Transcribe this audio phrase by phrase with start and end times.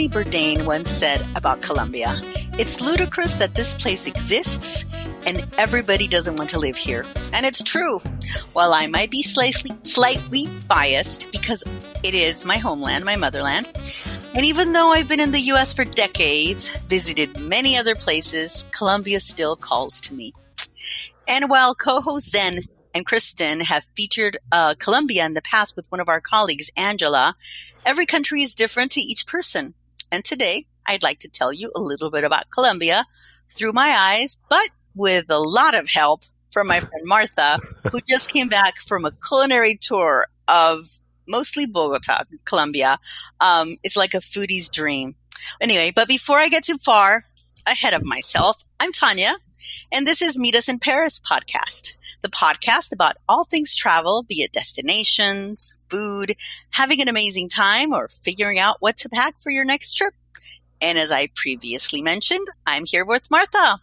[0.00, 2.18] Anthony Bourdain once said about Colombia
[2.58, 4.86] It's ludicrous that this place exists
[5.26, 7.04] and everybody doesn't want to live here.
[7.34, 7.98] And it's true.
[8.54, 11.62] While I might be slightly, slightly biased because
[12.02, 13.66] it is my homeland, my motherland,
[14.34, 19.20] and even though I've been in the US for decades, visited many other places, Colombia
[19.20, 20.32] still calls to me.
[21.28, 22.62] And while co Zen
[22.94, 27.36] and Kristen have featured uh, Colombia in the past with one of our colleagues, Angela,
[27.84, 29.74] every country is different to each person.
[30.12, 33.06] And today, I'd like to tell you a little bit about Colombia
[33.54, 37.58] through my eyes, but with a lot of help from my friend Martha,
[37.90, 40.86] who just came back from a culinary tour of
[41.28, 42.98] mostly Bogota, Colombia.
[43.40, 45.14] Um, it's like a foodie's dream.
[45.60, 47.24] Anyway, but before I get too far
[47.68, 49.36] ahead of myself, I'm Tanya,
[49.92, 54.42] and this is Meet Us in Paris podcast, the podcast about all things travel, be
[54.42, 56.36] it destinations, food,
[56.70, 60.14] having an amazing time, or figuring out what to pack for your next trip.
[60.80, 63.80] And as I previously mentioned, I'm here with Martha.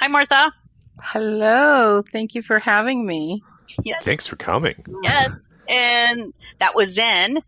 [0.00, 0.52] Hi, Martha.
[1.00, 2.02] Hello.
[2.02, 3.42] Thank you for having me.
[3.84, 4.04] Yes.
[4.04, 4.82] Thanks for coming.
[5.02, 5.32] Yes.
[5.68, 7.38] And that was Zen.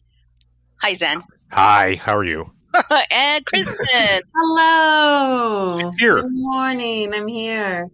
[0.83, 1.23] Hi, Zen.
[1.53, 1.95] Hi.
[1.95, 2.53] How are you?
[3.11, 4.23] and Kristen.
[4.35, 5.79] Hello.
[5.79, 6.23] It's here.
[6.23, 7.13] Good morning.
[7.15, 7.89] I'm here.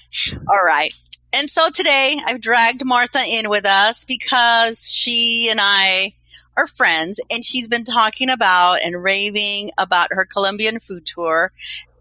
[0.48, 0.92] All right.
[1.32, 6.12] And so today I've dragged Martha in with us because she and I
[6.56, 11.52] are friends and she's been talking about and raving about her Colombian food tour.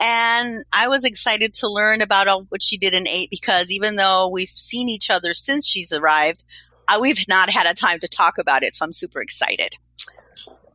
[0.01, 3.95] And I was excited to learn about all what she did and ate because even
[3.95, 6.43] though we've seen each other since she's arrived,
[6.87, 8.75] uh, we've not had a time to talk about it.
[8.75, 9.75] So I'm super excited.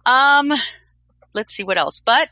[0.07, 0.53] Um,
[1.35, 2.01] let's see what else.
[2.01, 2.31] But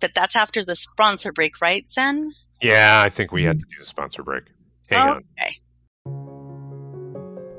[0.00, 2.32] but that's after the sponsor break, right, Zen?
[2.60, 4.44] Yeah, I think we had to do a sponsor break.
[4.86, 5.08] Hang on.
[5.08, 5.22] Oh, um,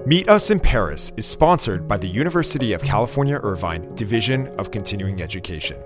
[0.05, 5.21] Meet Us in Paris is sponsored by the University of California Irvine Division of Continuing
[5.21, 5.77] Education.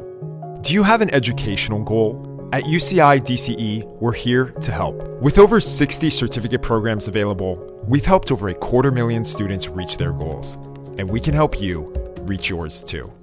[0.62, 2.50] Do you have an educational goal?
[2.52, 5.08] At UCI DCE, we're here to help.
[5.22, 10.14] With over 60 certificate programs available, we've helped over a quarter million students reach their
[10.14, 10.56] goals,
[10.98, 13.14] and we can help you reach yours too.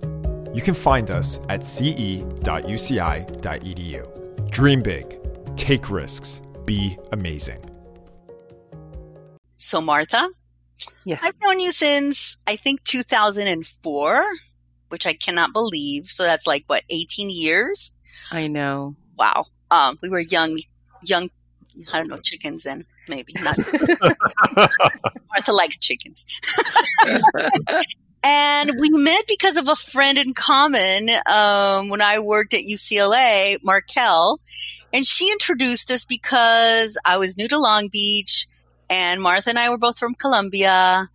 [0.52, 2.40] You can find us at ce.uci.edu.
[4.50, 5.18] Dream big,
[5.56, 7.73] take risks, be amazing.
[9.56, 10.28] So Martha,
[11.04, 11.20] Yes.
[11.22, 14.24] I've known you since I think 2004,
[14.88, 16.06] which I cannot believe.
[16.06, 17.94] So that's like what 18 years.
[18.30, 18.96] I know.
[19.16, 19.44] Wow.
[19.70, 20.56] Um, we were young,
[21.02, 21.28] young.
[21.92, 22.84] I don't know chickens then.
[23.08, 23.56] Maybe not.
[24.56, 26.24] Martha likes chickens.
[28.24, 33.56] and we met because of a friend in common um, when I worked at UCLA,
[33.62, 34.40] Markel,
[34.92, 38.46] and she introduced us because I was new to Long Beach,
[38.90, 41.08] and Martha and I were both from Colombia.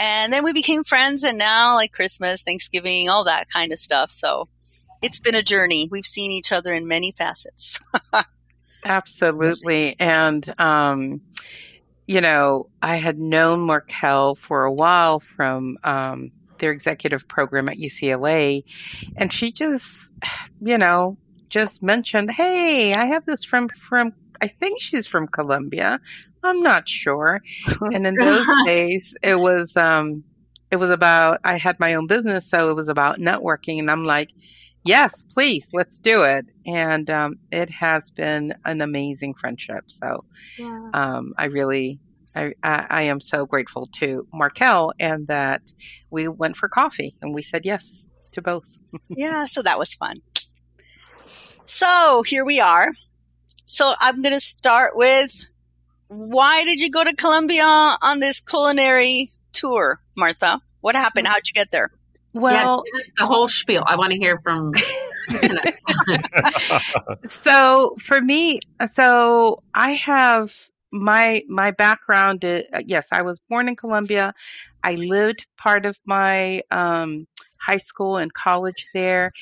[0.00, 4.10] And then we became friends, and now like Christmas, Thanksgiving, all that kind of stuff.
[4.10, 4.48] So
[5.02, 5.88] it's been a journey.
[5.90, 7.82] We've seen each other in many facets.
[8.84, 9.96] Absolutely.
[9.98, 11.20] And, um,
[12.06, 17.76] you know, I had known Markel for a while from um, their executive program at
[17.76, 18.64] UCLA.
[19.16, 20.08] And she just,
[20.60, 21.16] you know,
[21.48, 26.00] just mentioned, hey, I have this from, from, I think she's from Colombia.
[26.42, 27.40] I'm not sure.
[27.80, 30.24] and in those days, it was, um,
[30.70, 32.48] it was about, I had my own business.
[32.48, 33.78] So it was about networking.
[33.78, 34.30] And I'm like,
[34.84, 36.46] yes, please, let's do it.
[36.66, 39.84] And um, it has been an amazing friendship.
[39.88, 40.24] So
[40.58, 40.90] Yeah.
[40.92, 42.00] um, I really,
[42.34, 45.62] I, I, I am so grateful to Markel and that
[46.10, 48.64] we went for coffee and we said yes to both.
[49.08, 50.20] yeah, so that was fun.
[51.68, 52.92] So here we are.
[53.66, 55.44] So I'm going to start with
[56.06, 60.62] why did you go to Colombia on this culinary tour, Martha?
[60.80, 61.26] What happened?
[61.26, 61.90] How'd you get there?
[62.32, 63.82] Well, yeah, the whole spiel.
[63.86, 64.72] I want to hear from.
[67.24, 70.54] so for me, so I have
[70.90, 72.44] my my background.
[72.44, 74.32] Is, yes, I was born in Colombia.
[74.82, 77.26] I lived part of my um,
[77.60, 79.32] high school and college there.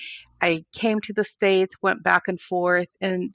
[0.41, 3.35] I came to the states, went back and forth, and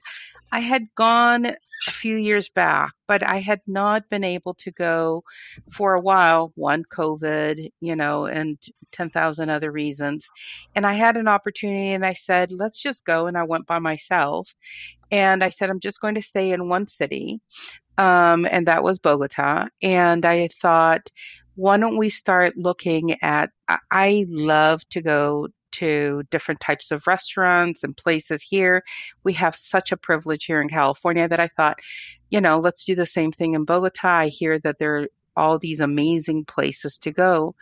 [0.52, 5.24] I had gone a few years back, but I had not been able to go
[5.70, 6.52] for a while.
[6.54, 8.58] One, COVID, you know, and
[8.92, 10.28] 10,000 other reasons.
[10.74, 13.26] And I had an opportunity and I said, let's just go.
[13.26, 14.54] And I went by myself.
[15.10, 17.40] And I said, I'm just going to stay in one city.
[17.98, 19.66] Um, and that was Bogota.
[19.82, 21.10] And I thought,
[21.54, 23.50] why don't we start looking at?
[23.68, 28.82] I- I love to go to different types of restaurants and places here.
[29.24, 31.78] We have such a privilege here in California that I thought,
[32.30, 34.08] you know, let's do the same thing in Bogota.
[34.08, 37.54] I hear that there are all these amazing places to go.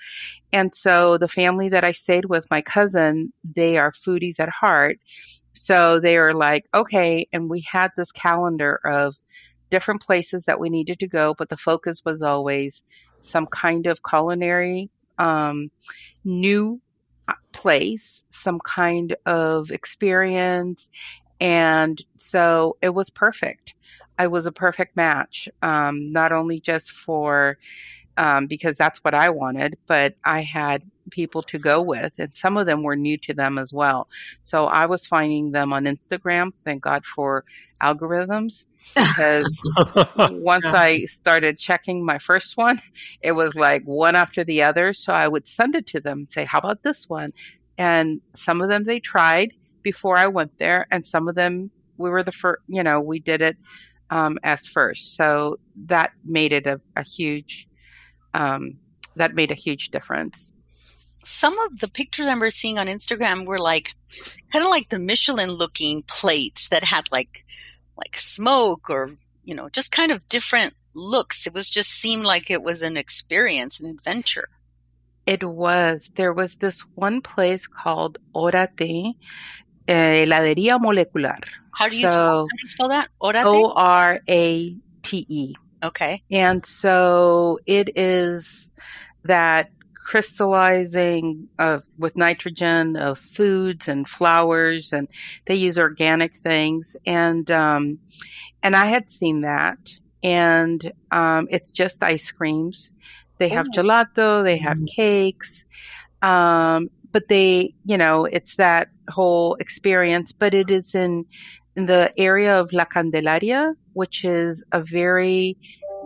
[0.52, 4.98] And so the family that I stayed with, my cousin, they are foodies at heart.
[5.54, 9.16] So they are like, okay, and we had this calendar of
[9.70, 12.82] different places that we needed to go, but the focus was always
[13.20, 15.70] some kind of culinary um,
[16.24, 16.80] new
[17.52, 20.88] place, some kind of experience.
[21.40, 23.74] And so it was perfect.
[24.18, 27.58] I was a perfect match, um, not only just for
[28.16, 32.56] um, because that's what I wanted, but I had people to go with, and some
[32.56, 34.08] of them were new to them as well.
[34.42, 36.52] So I was finding them on Instagram.
[36.64, 37.44] Thank God for
[37.80, 38.64] algorithms.
[38.94, 39.50] Because
[40.30, 42.80] once I started checking my first one,
[43.20, 44.92] it was like one after the other.
[44.92, 47.32] So I would send it to them, say, How about this one?
[47.76, 49.52] And some of them they tried
[49.82, 53.20] before I went there, and some of them we were the first, you know, we
[53.20, 53.56] did it
[54.10, 55.14] um, as first.
[55.16, 57.68] So that made it a, a huge
[58.34, 58.78] um,
[59.16, 60.52] that made a huge difference.
[61.22, 63.90] Some of the pictures I remember seeing on Instagram were like
[64.52, 67.44] kind of like the Michelin looking plates that had like
[67.96, 69.10] like smoke or
[69.44, 71.46] you know just kind of different looks.
[71.46, 74.48] It was just seemed like it was an experience, an adventure.
[75.26, 76.10] It was.
[76.14, 79.14] There was this one place called Orate,
[79.86, 81.36] eh, heladería molecular.
[81.72, 83.08] How do you, So- spell, how do you spell that?
[83.22, 83.44] Orate?
[83.46, 85.54] O R A T E.
[85.82, 86.22] okay.
[86.30, 88.70] And so it is
[89.24, 89.68] that
[90.06, 95.08] crystallizing of with nitrogen of foods and flowers and
[95.46, 98.00] they use organic things and um
[98.62, 99.78] and I had seen that
[100.22, 100.80] and
[101.10, 102.90] um it's just ice creams.
[103.38, 103.70] They have Oh.
[103.70, 105.64] gelato, they have cakes.
[106.22, 111.24] Um but they, you know, it's that whole experience, but it is in
[111.76, 115.56] in the area of La Candelaria, which is a very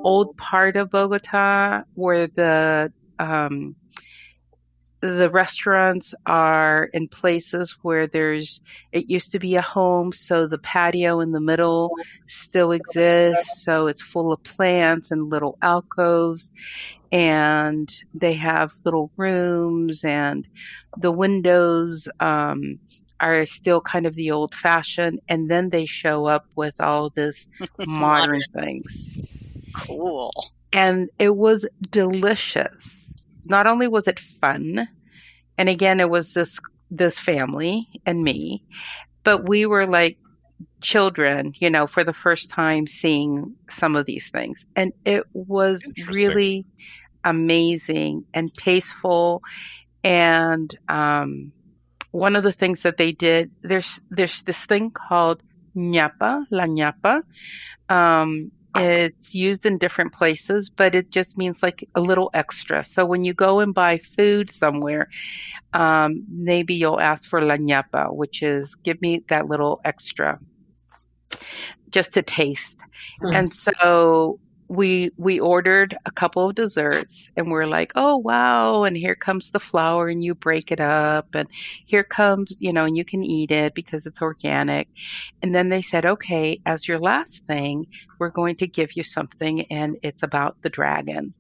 [0.05, 3.77] old part of Bogota where the um,
[5.01, 10.57] the restaurants are in places where there's it used to be a home so the
[10.57, 11.91] patio in the middle
[12.27, 13.63] still exists.
[13.63, 16.51] So it's full of plants and little alcoves
[17.13, 20.49] and they have little rooms and
[20.97, 22.79] the windows um,
[23.21, 27.47] are still kind of the old fashioned and then they show up with all this
[27.87, 29.25] modern things
[29.75, 30.31] Cool.
[30.73, 33.13] and it was delicious.
[33.45, 34.89] Not only was it fun,
[35.59, 36.59] and again, it was this
[36.91, 38.63] this family and me,
[39.23, 40.19] but we were like
[40.81, 45.83] children, you know, for the first time seeing some of these things, and it was
[46.09, 46.67] really
[47.25, 49.43] amazing and tasteful.
[50.03, 51.53] And um,
[52.15, 55.43] one of the things that they did, there's there's this thing called
[55.77, 57.23] ñapa, la ñapa.
[57.89, 62.85] Um, it's used in different places, but it just means like a little extra.
[62.85, 65.09] So when you go and buy food somewhere,
[65.73, 70.39] um, maybe you'll ask for la ñapa, which is give me that little extra
[71.91, 72.77] just to taste.
[73.21, 73.35] Hmm.
[73.35, 74.39] And so
[74.69, 79.51] we we ordered a couple of desserts and we're like, "Oh wow, and here comes
[79.51, 81.49] the flour and you break it up and
[81.87, 84.89] here comes, you know, and you can eat it because it's organic."
[85.43, 87.87] And then they said, "Okay, as your last thing,
[88.19, 91.35] we're going to give you something and it's about the dragon."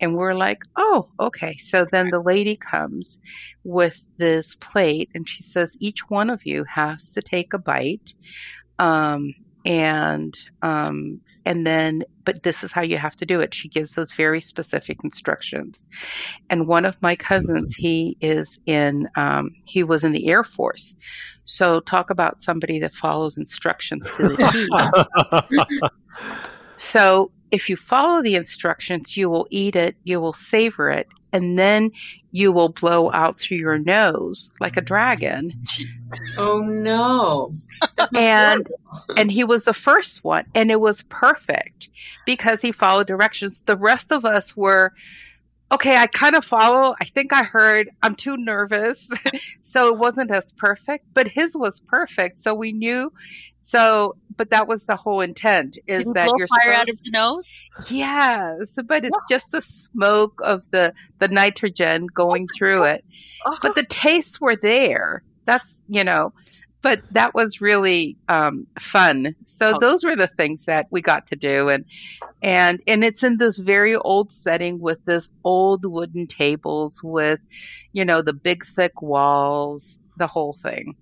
[0.00, 3.18] And we're like, "Oh, okay." So then the lady comes
[3.64, 8.14] with this plate and she says, "Each one of you has to take a bite."
[8.78, 13.54] Um and um and then but this is how you have to do it.
[13.54, 15.88] She gives those very specific instructions.
[16.48, 20.94] And one of my cousins he is in um he was in the air force.
[21.44, 25.90] So talk about somebody that follows instructions to the
[26.78, 31.58] so if you follow the instructions you will eat it you will savor it and
[31.58, 31.90] then
[32.32, 35.52] you will blow out through your nose like a dragon.
[36.36, 37.50] Oh no.
[38.14, 38.68] And-
[39.16, 41.88] and he was the first one and it was perfect
[42.26, 43.60] because he followed directions.
[43.62, 44.92] The rest of us were
[45.72, 46.94] okay i kind of follow.
[47.00, 49.08] I think i heard i'm too nervous.
[49.62, 52.36] So it wasn't as perfect but his was perfect.
[52.36, 53.12] So we knew
[53.60, 56.88] so but that was the whole intent is Did that blow you're fire supposed out
[56.88, 57.54] of the nose?
[57.90, 63.04] yes but it's just the smoke of the the nitrogen going through it
[63.62, 65.22] but the tastes were there.
[65.44, 66.32] That's you know,
[66.82, 69.34] but that was really um, fun.
[69.46, 69.78] So Oh.
[69.78, 71.84] those were the things that we got to do, and
[72.42, 77.40] and and it's in this very old setting with this old wooden tables with,
[77.92, 80.96] you know, the big thick walls, the whole thing.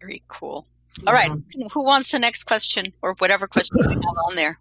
[0.00, 0.66] Very cool.
[1.06, 1.30] All right.
[1.30, 1.68] Mm-hmm.
[1.72, 4.58] Who wants the next question or whatever question we have on there?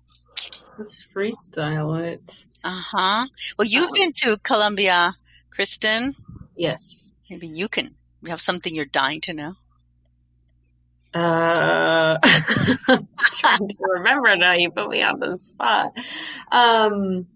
[0.77, 2.45] Let's freestyle it.
[2.63, 3.27] Uh huh.
[3.57, 5.15] Well, you've been to Colombia,
[5.51, 6.15] Kristen.
[6.55, 7.11] Yes.
[7.29, 7.95] Maybe you can.
[8.21, 9.53] You have something you're dying to know.
[11.13, 14.51] Uh, I'm trying to remember now.
[14.53, 15.93] You put me on the spot.
[16.51, 17.27] Um,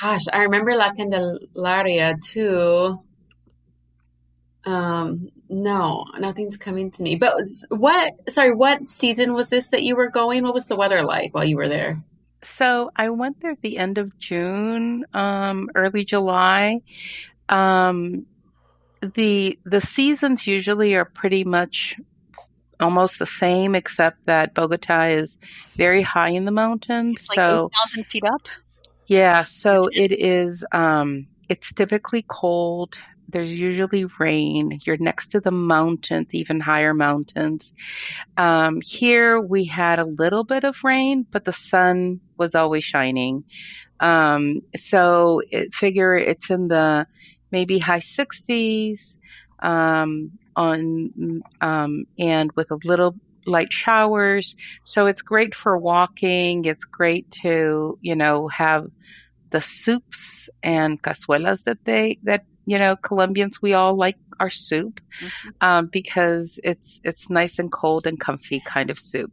[0.00, 2.98] gosh, I remember La Candelaria too.
[4.64, 7.16] Um, no, nothing's coming to me.
[7.16, 7.34] But
[7.68, 8.30] what?
[8.30, 10.42] Sorry, what season was this that you were going?
[10.44, 12.02] What was the weather like while you were there?
[12.42, 16.80] So I went there at the end of June, um, early July.
[17.48, 18.26] Um,
[19.00, 21.98] the the seasons usually are pretty much
[22.78, 25.36] almost the same, except that Bogota is
[25.76, 27.16] very high in the mountains.
[27.16, 28.48] It's like so 8,000 feet up.
[29.06, 30.64] yeah, so it is.
[30.72, 32.96] Um, it's typically cold.
[33.30, 34.78] There's usually rain.
[34.84, 37.72] You're next to the mountains, even higher mountains.
[38.36, 43.44] Um, here we had a little bit of rain, but the sun was always shining.
[44.00, 47.06] Um, so it figure it's in the
[47.50, 49.16] maybe high 60s
[49.58, 53.14] um, on um, and with a little
[53.46, 54.56] light showers.
[54.84, 56.64] So it's great for walking.
[56.64, 58.86] It's great to you know have
[59.50, 65.00] the soups and cazuelas that they that you know Colombians we all like our soup
[65.20, 65.52] Mhm.
[65.60, 69.32] um, because it's it's nice and cold and comfy kind of soup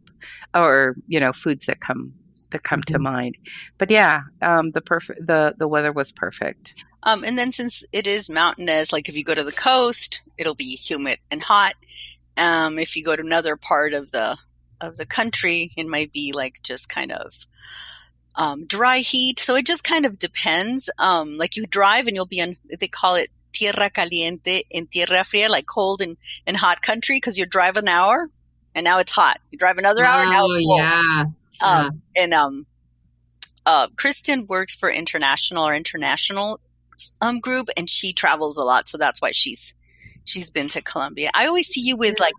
[0.54, 2.14] or you know foods that come
[2.52, 3.38] that come to mind.
[3.78, 6.74] But yeah, um, the perfect the the weather was perfect.
[7.04, 10.56] Um, and then since it is mountainous, like if you go to the coast, it'll
[10.56, 11.74] be humid and hot.
[12.38, 14.38] Um, if you go to another part of the
[14.82, 17.34] of the country, it might be like just kind of
[18.38, 19.40] um, dry heat.
[19.40, 20.90] So it just kind of depends.
[20.98, 22.56] Um, like you drive and you'll be on.
[22.80, 26.16] They call it tierra caliente and tierra fría, like cold and,
[26.46, 28.28] and hot country, because you drive an hour
[28.76, 29.40] and now it's hot.
[29.52, 30.80] You drive another hour, now Oh it's cold.
[30.80, 31.24] yeah.
[31.60, 32.66] Um, and um,
[33.66, 36.60] uh, Kristen works for international or international
[37.22, 39.76] um group, and she travels a lot, so that's why she's
[40.24, 41.30] she's been to Colombia.
[41.36, 42.34] I always see you with like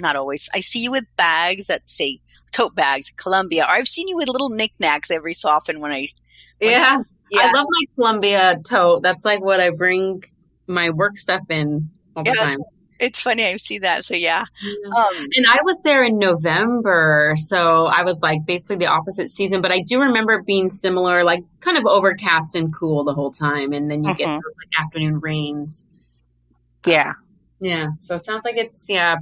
[0.00, 0.48] not always.
[0.54, 2.18] I see you with bags that say
[2.52, 6.08] tote bags, Colombia, or I've seen you with little knickknacks every so often when I
[6.60, 6.98] Yeah.
[7.30, 7.40] yeah.
[7.40, 9.02] I love my Colombia tote.
[9.02, 10.22] That's like what I bring
[10.66, 12.56] my work stuff in all the Yeah, time.
[13.00, 14.04] it's funny I see that.
[14.04, 14.44] So yeah,
[14.96, 19.60] um, And I was there in November, so I was like basically the opposite season.
[19.62, 23.32] But I do remember it being similar, like kind of overcast and cool the whole
[23.32, 24.36] time, and then you get Mhm.
[24.36, 25.86] those, like afternoon rains.
[26.86, 27.12] Yeah.
[27.60, 29.16] Yeah, so it sounds like it's yeah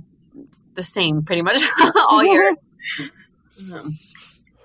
[0.74, 1.62] the same pretty much
[2.08, 2.54] all year.
[3.72, 3.96] Um,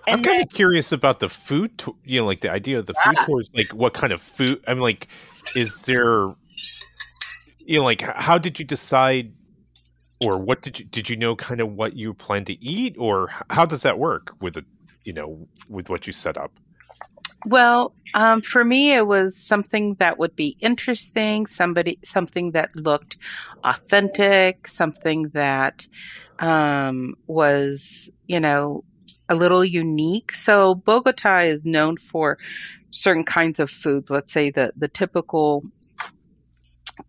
[0.08, 1.78] I'm kind of curious about the food.
[1.80, 3.26] To- you know, like the idea of the food Yeah.
[3.26, 3.50] tours.
[3.54, 4.64] Like, what kind of food?
[4.66, 5.08] I'm like,
[5.56, 6.34] is there?
[7.60, 9.34] You know, like, how did you decide,
[10.22, 13.30] or what did you did you know kind of what you plan to eat, or
[13.50, 14.66] how does that work with a,
[15.04, 16.54] you know, with what you set up?
[17.46, 23.18] Well, um, for me, it was something that would be interesting, somebody, something that looked
[23.64, 25.88] authentic, something that
[26.40, 28.84] um, was, you know,
[29.30, 30.34] a little unique.
[30.36, 32.38] So Bogota is known for
[32.92, 34.10] certain kinds of foods.
[34.10, 35.64] Let's say the the typical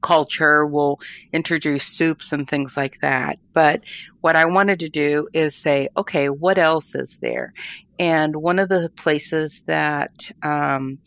[0.02, 1.00] culture will
[1.32, 3.38] introduce soups and things like that.
[3.54, 3.82] But
[4.20, 7.52] what I wanted to do is say, okay, what else is there?
[7.98, 10.12] And one of the places that
[10.42, 10.98] um,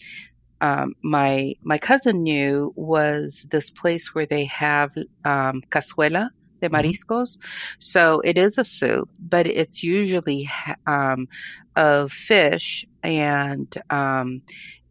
[0.61, 4.91] um, my my cousin knew was this place where they have
[5.25, 6.29] um, cazuela
[6.61, 6.71] de Mhm.
[6.71, 7.37] mariscos.
[7.79, 10.49] So it is a soup, but it's usually
[10.85, 11.27] um,
[11.75, 14.41] of fish and um,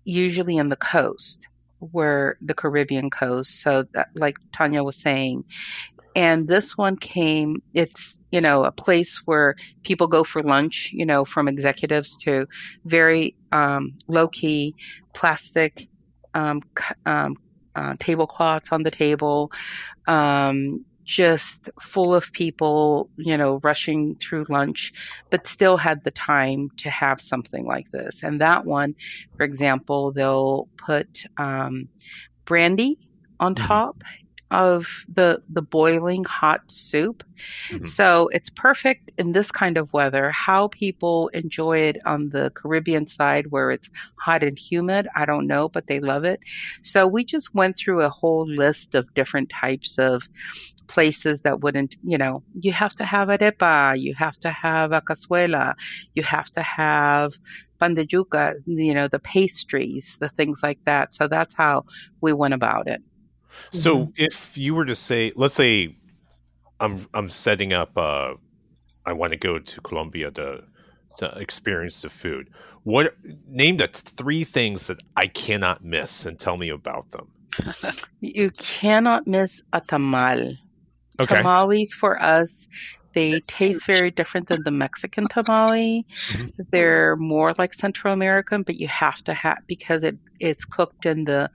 [0.04, 1.46] usually in the coast,
[1.80, 3.60] where the Caribbean coast.
[3.60, 5.44] So that, like Tanya was saying,
[6.14, 7.62] and this one came.
[7.74, 10.90] It's you know a place where people go for lunch.
[10.92, 12.46] You know, from executives to
[12.84, 14.74] very um, low key
[15.14, 15.88] plastic
[16.34, 16.62] um,
[17.06, 17.36] um,
[17.74, 19.52] uh, tablecloths on the table.
[20.06, 24.92] Um, just full of people, you know, rushing through lunch,
[25.30, 28.22] but still had the time to have something like this.
[28.22, 28.94] And that one,
[29.36, 31.88] for example, they'll put um,
[32.46, 32.98] brandy
[33.40, 33.56] on Mhm.
[33.56, 33.96] top
[34.50, 37.22] of the the boiling hot soup.
[37.70, 37.86] Mhm.
[37.86, 40.30] So it's perfect in this kind of weather.
[40.30, 43.88] How people enjoy it on the Caribbean side where it's
[44.18, 46.40] hot and humid, I don't know, but they love it.
[46.82, 50.22] So we just went through a whole list of different types of
[50.88, 55.00] places that wouldn't, you know, you have to have arepa, you have to have a
[55.00, 55.74] cazuela,
[56.14, 57.32] you have to have
[57.78, 61.14] pan de yuca, you know, the pastries, the things like that.
[61.14, 61.84] So that's how
[62.20, 63.00] we went about it.
[63.72, 65.96] So, if you were to say, let's say,
[66.80, 67.96] I'm I'm setting up.
[67.96, 68.34] Uh,
[69.06, 70.62] I want to go to Colombia to
[71.22, 72.50] uh, experience the food.
[72.84, 73.14] What
[73.48, 77.28] name the three things that I cannot miss and tell me about them.
[78.20, 80.56] You cannot miss a tamal.
[81.20, 81.36] Okay.
[81.36, 82.68] Tamales for us,
[83.12, 86.06] they taste very different than the Mexican tamale.
[86.08, 86.52] Mhm.
[86.70, 91.24] They're more like Central American, but you have to have because it it's cooked in
[91.24, 91.50] the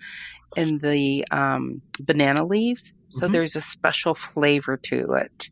[0.55, 3.31] in the um, banana leaves, so Mhm.
[3.31, 5.49] there's a special flavor to it.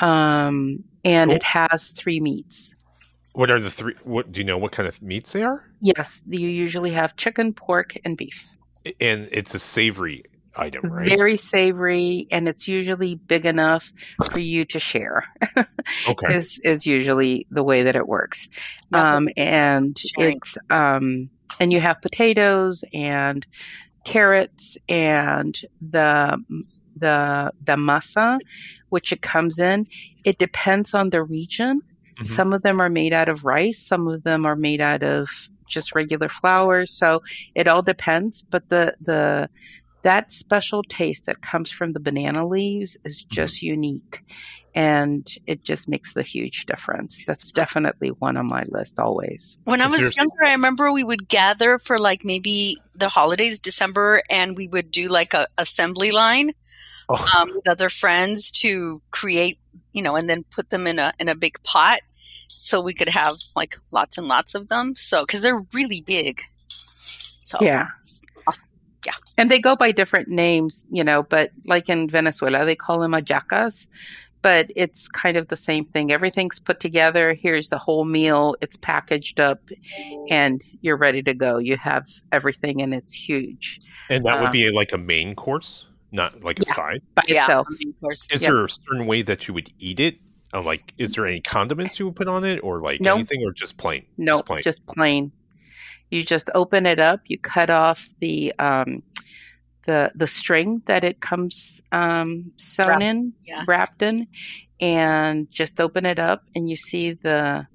[0.00, 1.36] Um, and Cool.
[1.36, 2.74] it has three meats.
[3.34, 3.94] What are the three?
[4.04, 4.58] What do you know?
[4.58, 5.62] What kind of meats they are?
[5.80, 8.44] Yes, you usually have chicken, pork, and beef.
[9.00, 10.24] And it's a savory
[10.56, 11.08] item, right?
[11.08, 13.92] Very savory, and it's usually big enough
[14.32, 15.24] for you to share.
[16.08, 16.34] Okay.
[16.34, 18.48] is is usually the way that it works.
[18.92, 20.36] Um, and Sharing.
[20.36, 23.46] it's um, and you have potatoes and
[24.06, 26.38] carrots and the
[26.96, 28.38] the the masa,
[28.88, 29.86] which it comes in.
[30.24, 31.82] It depends on the region.
[32.18, 32.26] Mhm.
[32.36, 33.80] Some of them are made out of rice.
[33.92, 35.28] Some of them are made out of
[35.68, 36.86] just regular flour.
[36.86, 37.22] So
[37.54, 38.42] it all depends.
[38.42, 39.50] But the the
[40.06, 44.22] that special taste that comes from the banana leaves is just unique
[44.72, 47.24] and it just makes the huge difference.
[47.26, 49.56] That's definitely one on my list always.
[49.64, 53.58] When I was there- younger, I remember we would gather for like maybe the holidays,
[53.58, 56.52] December, and we would do like a assembly line
[57.08, 57.38] Oh.
[57.38, 59.58] um, with other friends to create,
[59.92, 61.98] you know, and then put them in a in a big pot,
[62.48, 64.94] so we could have like lots and lots of them.
[64.94, 66.42] So because they're really big.
[67.44, 67.88] So Yeah.
[69.08, 69.22] Awesome.
[69.26, 69.42] Yeah.
[69.42, 73.12] And they go by different names, you know, but like in Venezuela, they call them
[73.12, 73.88] hallacas,
[74.42, 76.12] but it's kind of the same thing.
[76.12, 77.34] Everything's put together.
[77.34, 78.56] Here's the whole meal.
[78.60, 79.60] It's packaged up
[80.30, 81.58] and you're ready to go.
[81.58, 85.86] You have everything and it's huge And that would um, be like a main course,
[86.12, 86.74] not like a Yeah.
[86.74, 87.02] side.
[87.14, 87.66] by yeah, itself.
[87.70, 88.28] I course.
[88.32, 88.48] Is Yep.
[88.50, 90.18] there a certain way that you would eat it?
[90.54, 93.16] Uh, like, is there any condiments you would put on it, or like Nope.
[93.16, 94.04] anything, or just plain?
[94.16, 94.62] No, just plain.
[94.62, 95.32] just plain.
[96.10, 97.20] You just open it up.
[97.26, 99.02] You cut off the um,
[99.86, 103.64] the the string that it comes um, sewn Wrapped, in, yeah.
[103.66, 104.26] wrapped in,
[104.80, 107.66] and just open it up, and you see the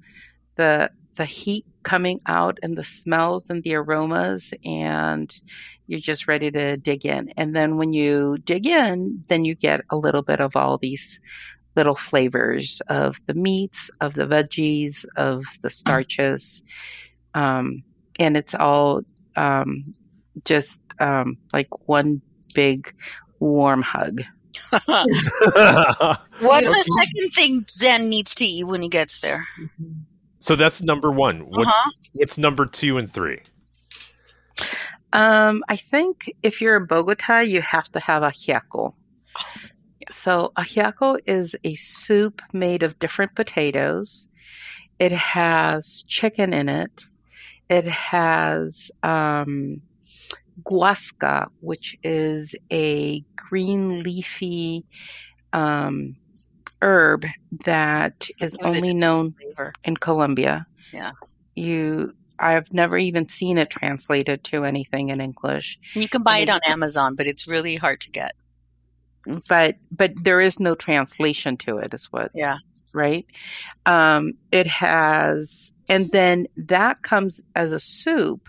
[0.56, 5.34] the the heat coming out, and the smells and the aromas, and
[5.88, 7.34] you're just ready to dig in.
[7.38, 11.20] And then when you dig in, then you get a little bit of all these
[11.76, 16.62] little flavors of the meats, of the veggies, of the starches.
[17.34, 17.84] Um,
[18.22, 19.02] and it's all
[19.36, 19.84] um,
[20.46, 22.22] just um, like one
[22.54, 22.94] big
[23.40, 24.22] warm hug.
[24.72, 25.10] What's
[26.40, 29.44] the second thing Zen needs to eat when he gets there?
[30.40, 31.40] so that's number one.
[31.42, 31.92] What's Uh-huh.
[32.14, 33.42] what's number two and three?
[35.14, 38.94] Um, I think if you're in Bogota, you have to have a ajiaco.
[40.12, 44.28] So a ajiaco is a soup made of different potatoes.
[45.00, 46.92] It has chicken in it.
[47.72, 49.82] It has um,
[50.62, 54.84] guasca, which is a green leafy
[55.54, 56.18] um,
[56.82, 57.26] herb
[57.64, 59.72] that is only known flavor.
[59.86, 60.68] in Colombia.
[60.92, 61.12] Yeah.
[61.56, 65.80] You I've never even seen it translated to anything in English.
[65.94, 68.36] You can buy it on Amazon, but it's really hard to get.
[69.48, 72.58] But but there is no translation to it is what Yeah.
[72.92, 73.26] right?
[73.86, 78.48] Um it has and then that comes as a soup.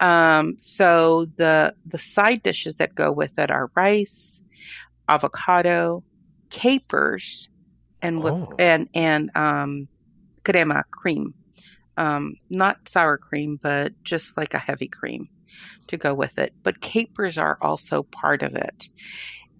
[0.00, 4.42] Um so the the side dishes that go with it are rice,
[5.08, 6.04] avocado,
[6.50, 7.48] capers,
[8.00, 8.54] and with Oh.
[8.58, 9.88] and and um
[10.44, 11.34] crema cream.
[11.96, 15.24] Um, not sour cream, but just like a heavy cream
[15.88, 16.52] to go with it.
[16.62, 18.88] But capers are also part of it,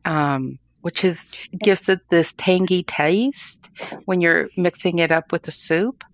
[0.04, 3.68] um, which is gives it this tangy taste
[4.04, 6.04] when you're mixing it up with the soup,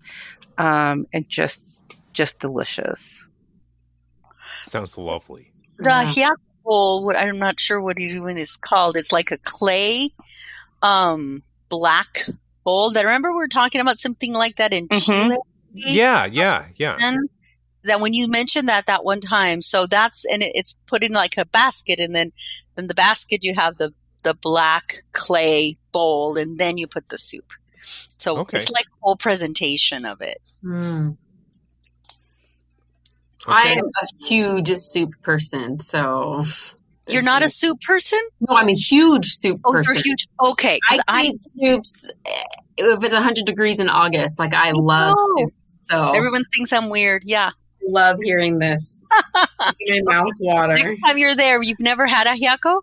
[0.57, 1.63] um, and just
[2.13, 3.21] just delicious.
[4.63, 5.49] Sounds lovely.
[5.77, 6.05] The Yeah.
[6.05, 8.95] ajiaco bowl, what I'm not sure what even is called.
[8.95, 10.09] It's like a clay,
[10.81, 12.25] um, black
[12.63, 12.91] bowl.
[12.91, 15.01] That I remember we were talking about something like that in Mhm.
[15.03, 15.37] Chile.
[15.73, 16.97] Yeah, yeah, yeah.
[17.01, 17.29] And
[17.83, 21.11] that when you mentioned that that one time, so that's and it, it's put in
[21.11, 22.31] like a basket, and then
[22.77, 27.17] in the basket you have the the black clay bowl, and then you put the
[27.17, 27.45] soup.
[28.17, 28.57] So Okay.
[28.57, 30.41] it's like a whole presentation of it.
[30.63, 31.17] Mm.
[33.47, 33.77] Okay.
[33.77, 36.43] I'm a huge soup person, so
[37.07, 38.19] You're not a soup person?
[38.41, 38.55] no.
[38.55, 39.93] I'm a huge soup Oh, person.
[39.93, 40.27] you're huge.
[40.43, 42.43] Okay, 'cause I I, eat soups eh,
[42.77, 44.39] if it's 100 degrees in August.
[44.39, 45.35] Like I love know.
[45.37, 47.21] soup, so everyone thinks I'm weird.
[47.25, 47.51] Yeah.
[47.87, 48.99] love hearing this.
[49.79, 50.73] Making my mouth water.
[50.73, 52.81] Next time you're there, you've never had a ajiaco?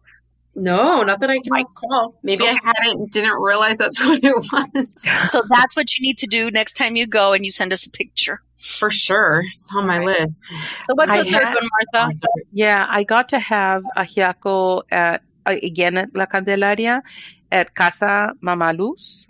[0.54, 2.18] No, not that I can recall.
[2.22, 5.30] Maybe I hadn't didn't realize that's what it was.
[5.30, 7.86] So that's what you need to do next time you go and you send us
[7.86, 8.42] a picture.
[8.58, 9.42] For sure.
[9.44, 10.52] It's on my list.
[10.86, 12.14] So what's I the third one, Martha?
[12.52, 17.02] Yeah, I got to have ajiaco at uh, again at La Candelaria
[17.50, 19.26] at Casa Mama Luz.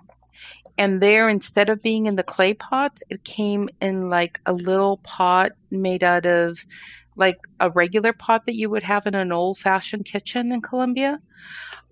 [0.79, 4.97] And there, instead of being in the clay pots, it came in like a little
[4.99, 6.65] pot made out of
[7.17, 11.19] like a regular pot that you would have in an old fashioned kitchen in Colombia.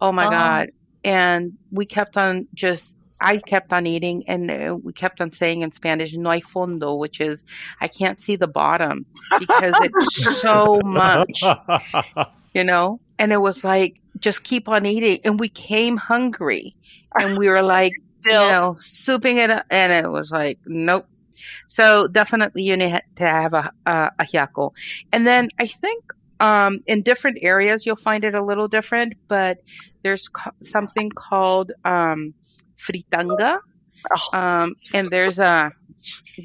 [0.00, 0.30] Oh my Oh.
[0.30, 0.70] God.
[1.04, 5.62] And we kept on just, I kept on eating and uh, we kept on saying
[5.62, 7.44] in Spanish, no hay fondo, which is,
[7.80, 9.06] I can't see the bottom
[9.38, 11.42] because it's so much
[12.52, 16.74] you know and it was like just keep on eating and we came hungry
[17.14, 18.44] and we were like Still.
[18.46, 21.06] you know souping it up and it was like nope
[21.68, 24.72] so definitely you need to have a a, a ajiaco
[25.12, 26.04] and then i think
[26.40, 29.58] um, in different areas you'll find it a little different but
[30.02, 32.32] there's co- something called um,
[32.78, 33.60] fritanga
[34.10, 34.38] Oh.
[34.38, 35.72] um, and there's a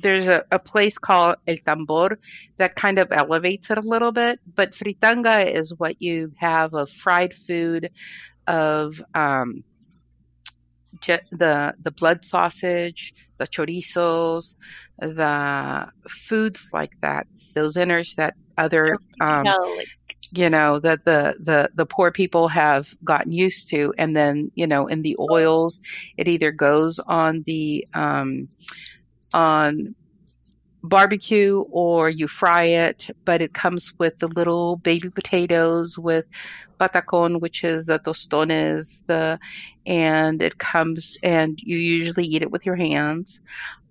[0.02, 2.18] there's a, a place called El Tambor
[2.58, 4.40] that kind of elevates it a little bit.
[4.54, 7.92] But fritanga is what you have of fried food,
[8.48, 9.64] of um,
[11.02, 14.56] je- the the blood sausage, the chorizos,
[15.00, 17.28] the foods like that.
[17.54, 19.46] Those inners that other um,
[20.32, 24.68] you know that the the the poor people have gotten used to and then you
[24.68, 25.82] know in the oils
[26.18, 28.48] it either goes on the um
[29.34, 29.96] on
[30.86, 36.26] barbecue or you fry it but it comes with the little baby potatoes with
[36.80, 39.40] patacon which is the tostones the
[39.86, 43.40] and it comes and you usually eat it with your hands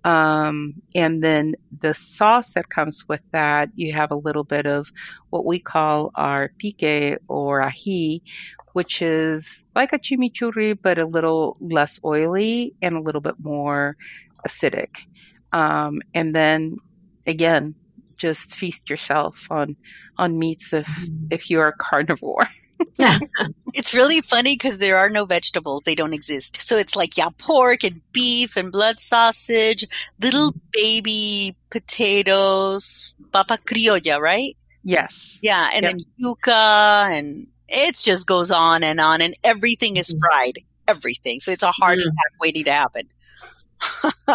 [0.05, 4.91] um, and then the sauce that comes with that, you have a little bit of
[5.31, 8.21] what we call our pique or ají,
[8.73, 13.97] which is like a chimichurri, but a little less oily and a little bit more
[14.47, 15.07] acidic.
[15.51, 16.77] Um, and then
[17.27, 17.75] again,
[18.17, 19.75] just feast yourself on
[20.17, 20.87] on meats if
[21.31, 22.47] if you're a carnivore.
[23.73, 26.61] It's really funny because there are no vegetables; they don't exist.
[26.61, 29.85] So it's like yeah, pork and beef and blood sausage,
[30.21, 34.53] little baby potatoes, papa criolla, right?
[34.83, 35.37] Yes.
[35.41, 35.91] Yeah, and Yep.
[35.91, 40.19] then yuca, and it just goes on and on, and everything is Mhm.
[40.19, 40.59] fried.
[40.87, 41.39] Everything.
[41.39, 42.03] So it's a heart Mm.
[42.03, 43.09] attack waiting to happen.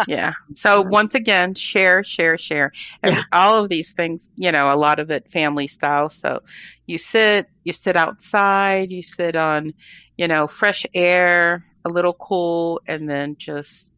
[0.07, 0.33] Yeah.
[0.55, 2.71] So once again, share, share, share.
[3.03, 3.23] And Yeah.
[3.31, 6.09] all of these things, you know, a lot of it family style.
[6.09, 6.41] So
[6.85, 9.73] you sit, you sit outside, you sit on,
[10.17, 13.91] you know, fresh air, a little cool, and then just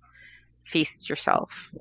[0.65, 1.71] feast yourself.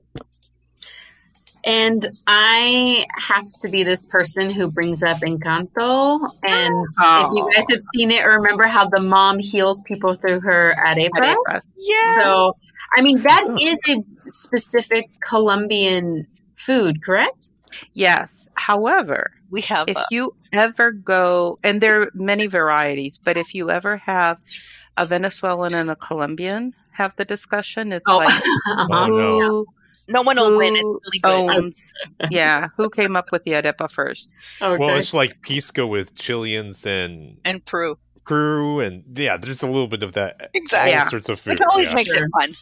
[1.64, 6.28] And I have to be this person who brings up Encanto.
[6.42, 10.40] And if you guys have seen it or remember how the mom heals people through
[10.40, 11.10] her arepas.
[11.14, 11.60] Arepas.
[11.76, 12.22] Yeah.
[12.22, 12.56] So,
[12.96, 17.50] I mean, that is a specific Colombian food, correct?
[17.94, 18.48] Yes.
[18.54, 23.54] However, we have if uh, you ever go, and there are many varieties, but if
[23.54, 24.38] you ever have
[24.96, 28.42] a Venezuelan and a Colombian have the discussion, it's Oh, like
[28.90, 29.66] Oh, no.
[30.06, 30.74] Who no one will win.
[30.74, 31.56] It's really good.
[31.56, 31.74] owns,
[32.30, 34.28] yeah, who came up with the arepa first?
[34.60, 34.76] okay.
[34.78, 37.98] Well, it's like Pisco with Chileans and and Peru.
[38.24, 40.50] Peru, and yeah, there's a little bit of that.
[40.54, 40.94] Exactly.
[40.94, 41.50] All sorts of food.
[41.52, 41.96] Which always yeah.
[41.96, 42.24] makes Sure.
[42.24, 42.52] it fun.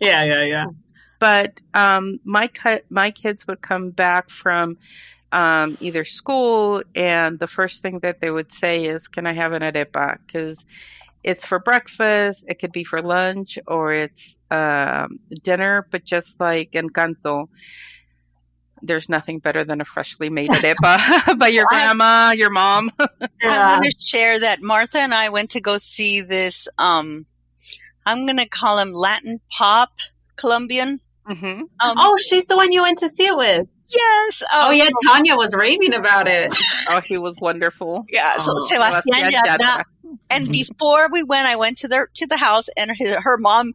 [0.00, 0.66] yeah, yeah, yeah.
[1.18, 4.78] But um, my cut, my kids would come back from
[5.32, 9.52] um, either school, and the first thing that they would say is, "Can I have
[9.52, 10.64] an arepa?" Because
[11.22, 15.86] it's for breakfast, it could be for lunch, or it's um, dinner.
[15.90, 17.48] But just like Encanto,
[18.82, 22.90] there's nothing better than a freshly made arepa by your grandma, your mom.
[22.98, 26.68] I want to share that Martha and I went to go see this.
[26.78, 27.26] Um,
[28.06, 29.90] I'm going to call him Latin pop
[30.36, 31.00] Colombian.
[31.26, 33.66] hmm Um, Oh, she's the one you went to see it with.
[33.94, 34.42] yes.
[34.54, 36.50] Oh, um, yeah, Tanya was raving about it.
[36.88, 38.06] Oh, he was wonderful.
[38.08, 39.58] Yeah, so Oh, Sebastian Sebastian Yatra.
[39.58, 39.82] Yatra.
[40.30, 40.52] And Mhm.
[40.52, 43.72] before we went, I went to their to the house, and his, her mom,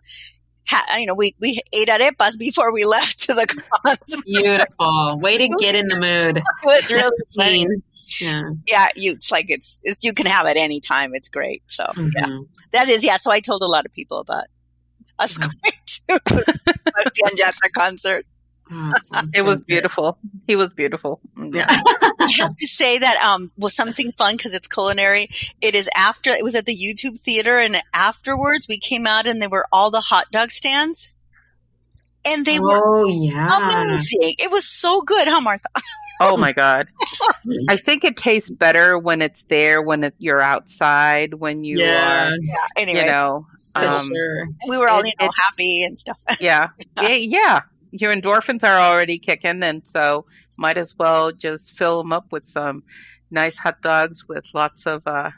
[0.68, 4.24] had, you know, we we ate arepas before we left to the concert.
[4.26, 5.20] Beautiful.
[5.20, 6.38] Way to get in the mood.
[6.64, 7.18] It was really.
[7.38, 7.84] Keen.
[8.20, 8.50] Yeah.
[8.68, 11.12] Yeah, you it's like it's, it's you can have it anytime.
[11.14, 11.62] It's great.
[11.68, 12.48] So yeah, Mhm.
[12.72, 13.18] that is yeah.
[13.18, 14.46] So I told a lot of people about
[15.20, 15.42] us Mhm.
[15.42, 18.26] going to the Sebastian Yatra concert.
[18.74, 19.66] Oh, It so was good.
[19.68, 20.18] beautiful.
[20.48, 21.20] He was beautiful.
[21.38, 21.68] Yeah.
[21.70, 25.28] I have to say that um was something fun because it's culinary.
[25.62, 29.42] It is after it was at the YouTube theater, and afterwards we came out and
[29.42, 31.14] there were all the hot dog stands,
[32.26, 33.86] and they were oh, yeah.
[33.86, 34.34] amazing.
[34.40, 35.68] It was so good, huh, Martha?
[36.22, 36.88] Oh my god.
[37.70, 42.30] I think it tastes better when it's there when it, you're outside when you Yeah.
[42.30, 42.56] are, Yeah.
[42.78, 43.48] Anyway, you know.
[43.76, 44.48] Um, sure.
[44.70, 46.18] we were all it- you know it- happy and stuff.
[46.40, 46.70] yeah.
[47.02, 47.60] yeah, yeah.
[48.00, 50.26] Your endorphins are already kicking, and so
[50.58, 52.84] might as well just fill them up with some
[53.32, 55.32] nice hot dogs with lots of uh,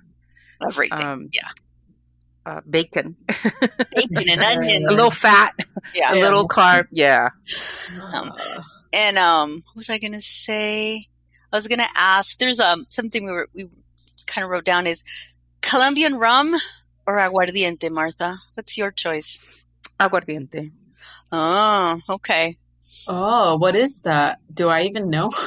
[0.66, 1.08] Everything.
[1.08, 1.50] um, Yeah.
[2.46, 4.86] uh, bacon, Bacon and onions.
[4.90, 5.54] a little fat,
[5.96, 6.14] yeah.
[6.14, 6.88] a little carb.
[6.92, 7.30] Yeah.
[8.14, 8.32] Um,
[8.94, 11.06] And um, what was I going to say?
[11.52, 12.38] I was going to ask.
[12.40, 13.66] There's um something we were we
[14.26, 15.04] kind of wrote down is
[15.62, 16.54] Colombian rum
[17.06, 18.36] or aguardiente, Martha.
[18.56, 19.42] What's your choice?
[20.00, 20.72] Aguardiente.
[21.32, 22.56] Oh, okay.
[23.08, 24.40] Oh, what is that?
[24.54, 25.30] Do I even know?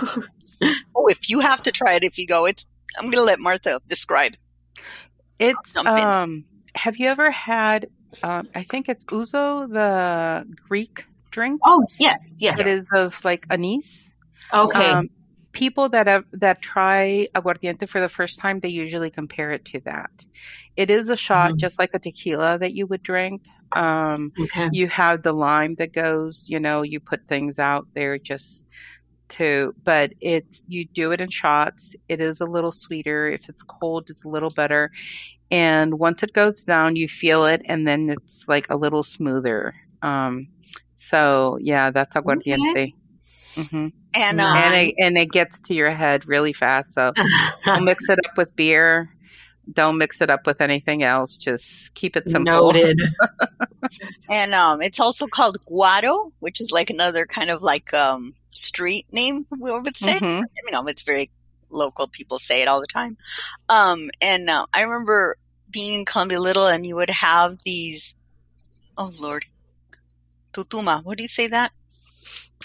[0.95, 2.67] Oh, if you have to try it, if you go, it's.
[2.99, 4.35] I'm going to let Martha describe.
[5.39, 6.45] It's um.
[6.75, 7.89] Have you ever had?
[8.23, 11.63] Um, I think it's ouzo, the Greek drink.
[11.65, 12.61] oh, yes, yes.
[12.61, 14.11] It is of like anise.
[14.53, 14.91] Okay.
[14.91, 15.09] Um,
[15.53, 19.81] people that have that try aguardiente for the first time, they usually compare it to
[19.85, 20.11] that.
[20.77, 21.59] It is a shot, Mhm.
[21.59, 23.43] just like a tequila that you would drink.
[23.73, 24.69] Um, okay.
[24.73, 28.65] you have the lime that goes, you know, you put things out there just
[29.31, 31.95] to, but it's, you do it in shots.
[32.09, 33.29] It is a little sweeter.
[33.29, 34.91] If it's cold, it's a little better.
[35.51, 39.75] And once it goes down, you feel it and then it's like a little smoother.
[40.03, 40.49] Um,
[40.97, 42.95] so yeah, that's aguardiente.
[43.57, 46.95] Hmm And um, And it, and it gets to your head really fast.
[46.95, 47.13] So
[47.65, 49.11] don't mix it up with beer.
[49.73, 51.37] Don't mix it up with anything else.
[51.37, 52.73] Just keep it simple.
[52.73, 52.99] Noted.
[54.31, 59.07] and um, it's also called guaro, which is like another kind of like um street
[59.13, 59.47] name.
[59.59, 60.19] We would say.
[60.19, 60.43] Mhm.
[60.65, 61.31] you know, it's very
[61.71, 62.09] local.
[62.09, 63.17] People say it all the time.
[63.69, 65.37] Um, and uh, I remember
[65.71, 68.17] being in Colombia Little, and you would have these.
[68.99, 69.45] Oh Lord,
[70.53, 71.05] tutuma.
[71.05, 71.73] What do you say that?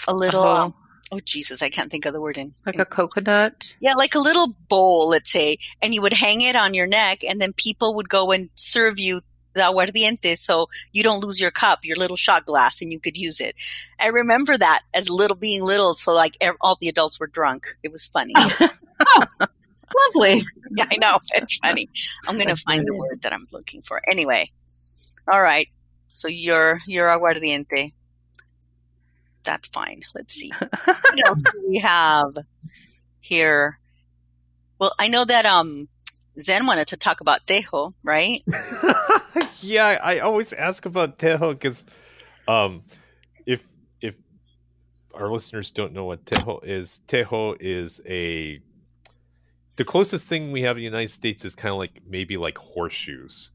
[0.08, 0.46] A little.
[0.46, 0.74] Oh, um,
[1.12, 2.54] oh Jesus, I can't think of the word in.
[2.64, 3.74] like a coconut.
[3.80, 7.22] Yeah, like a little bowl, let's say, and you would hang it on your neck,
[7.28, 9.20] and then people would go and serve you
[9.56, 13.16] the aguardiente so you don't lose your cup, your little shot glass, and you could
[13.16, 13.56] use it.
[13.98, 17.66] I remember that as little being little, so like all the adults were drunk.
[17.82, 18.34] It was funny.
[20.14, 20.44] Lovely.
[20.76, 21.18] yeah, I know.
[21.34, 21.88] It's funny.
[22.28, 24.00] I'm going to find the word that I'm looking for.
[24.10, 24.50] Anyway,
[25.30, 25.68] all right.
[26.08, 27.92] So you're you're aguardiente.
[29.46, 30.02] That's fine.
[30.14, 30.52] Let's see.
[30.84, 32.36] what else do we have
[33.20, 33.78] here?
[34.78, 35.88] Well, I know that um
[36.38, 38.40] Zen wanted to talk about tejo, right?
[39.60, 41.86] yeah, I always ask about Tejo because,
[42.46, 42.82] um,
[43.46, 43.66] if
[44.00, 44.16] if
[45.14, 48.60] our listeners don't know what Tejo is, Tejo is a
[49.76, 52.58] the closest thing we have in the United States is kind of like maybe like
[52.58, 53.50] horseshoes,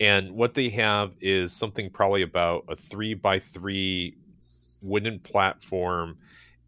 [0.00, 4.16] and what they have is something probably about a three by three
[4.82, 6.18] wooden platform,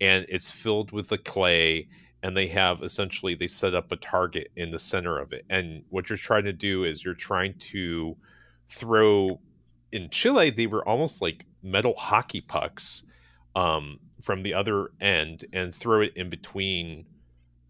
[0.01, 1.89] and it's filled with the clay
[2.25, 5.45] and they have essentially they set up a target in the center of it.
[5.51, 8.17] And what you're trying to do is you're trying to
[8.67, 9.41] throw
[9.93, 13.05] in chile they were almost like metal hockey pucks
[13.55, 17.05] um, from the other end and throw it in between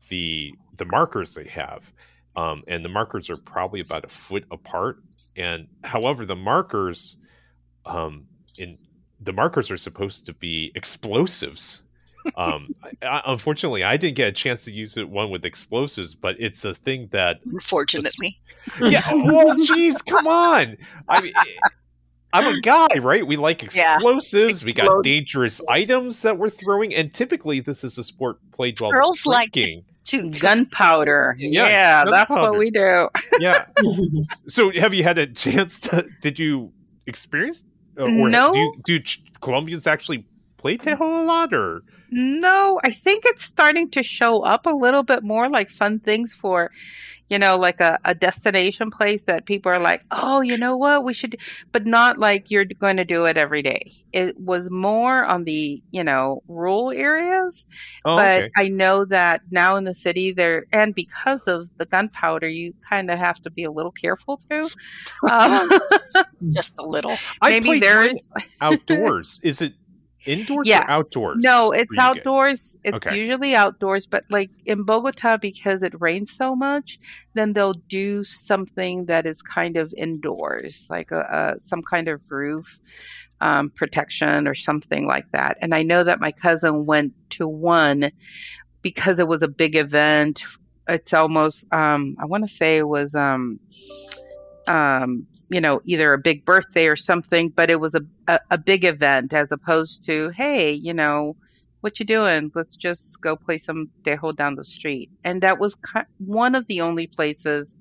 [0.09, 1.93] the the markers they have.
[2.37, 5.03] Um, and the markers are probably about a foot apart.
[5.37, 7.17] And however the markers
[7.87, 8.27] um,
[8.57, 8.79] in
[9.25, 11.83] the markers are supposed to be explosives
[12.37, 16.15] um I, I- unfortunately i didn't get a chance to use it one with explosives
[16.15, 18.39] but it's a thing that Unfortunately.
[18.81, 20.77] yeah well jeez come on
[21.09, 21.33] i mean
[22.33, 23.95] i'm a guy right we like Yeah.
[23.97, 28.81] explosives we got dangerous items that we're throwing and typically this is a sport played
[28.81, 29.85] while Girls like drinking.
[30.07, 31.35] To, to Gunpowder.
[31.39, 32.51] Yeah, Yeah, that's gunpowder.
[32.53, 33.09] what we do.
[33.39, 33.67] yeah
[34.49, 36.73] so have you had a chance to did you
[37.07, 37.65] experience
[37.99, 38.53] or No.
[38.53, 39.01] do, you, do
[39.41, 40.25] colombians actually
[40.57, 41.83] play tejo a lot or
[42.16, 46.33] No, I think it's starting to show up a little bit more like fun things
[46.33, 46.70] for,
[47.29, 51.03] you know, like a, a destination place that people are like, oh, you know what,
[51.03, 51.35] we should,
[51.72, 53.90] but not like you're going to do it every day.
[54.12, 57.66] It was more on the, you know, rural areas.
[58.05, 61.85] oh but okay I know that now in the city there, and because of the
[61.85, 64.68] gunpowder, you kind of have to be a little careful too.
[65.29, 65.68] Um,
[66.53, 67.16] just a little.
[67.42, 69.40] I maybe played there's outdoors.
[69.42, 69.74] Is it
[70.27, 70.85] indoors Yeah.
[70.85, 71.37] or outdoors?
[71.41, 72.79] No, it's you get- outdoors.
[72.85, 73.19] It's Okay.
[73.19, 76.99] usually outdoors, but like in Bogota, because it rains so much,
[77.35, 82.23] then they'll do something that is kind of indoors, like a, a some kind of
[82.31, 82.79] roof
[83.41, 85.59] um, protection or something like that.
[85.61, 88.11] And I know that my cousin went to one
[88.81, 90.43] because it was a big event.
[90.89, 93.59] It's almost, um, I want to say it was, um,
[94.68, 98.59] um, you know, either a big birthday or something, but it was a, a, a
[98.59, 101.37] big event as opposed to, hey, you know,
[101.81, 102.50] what you doing?
[102.55, 105.11] Let's just go play some tejo down the street.
[105.22, 105.77] And that was
[106.18, 107.77] one of the only places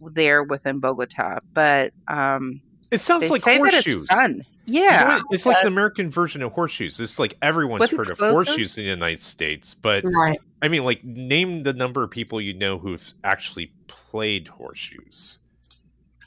[0.00, 1.38] there within Bogota.
[1.54, 4.08] But um, It sounds like say that it's horseshoes.
[4.08, 4.44] fun.
[4.66, 5.20] You know Yeah.
[5.30, 6.98] it's like the American version of horseshoes.
[7.00, 10.40] It's like everyone's With heard of horseshoes in the United States, but Right.
[10.60, 15.38] I mean, like, name the number of people you know who've actually played horseshoes.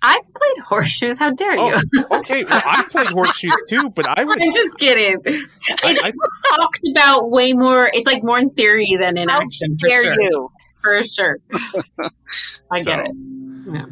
[0.03, 1.19] I've played horseshoes.
[1.19, 1.75] How dare you?
[2.11, 5.17] Oh, okay, well, I played horseshoes too, but I was I'm just kidding.
[5.25, 6.11] I, It's I,
[6.57, 7.89] talked about way more.
[7.93, 9.77] It's like more in theory than in How action.
[9.79, 10.13] For Dare sure.
[10.21, 10.49] you?
[10.81, 11.37] For sure.
[12.71, 13.89] I get So, it.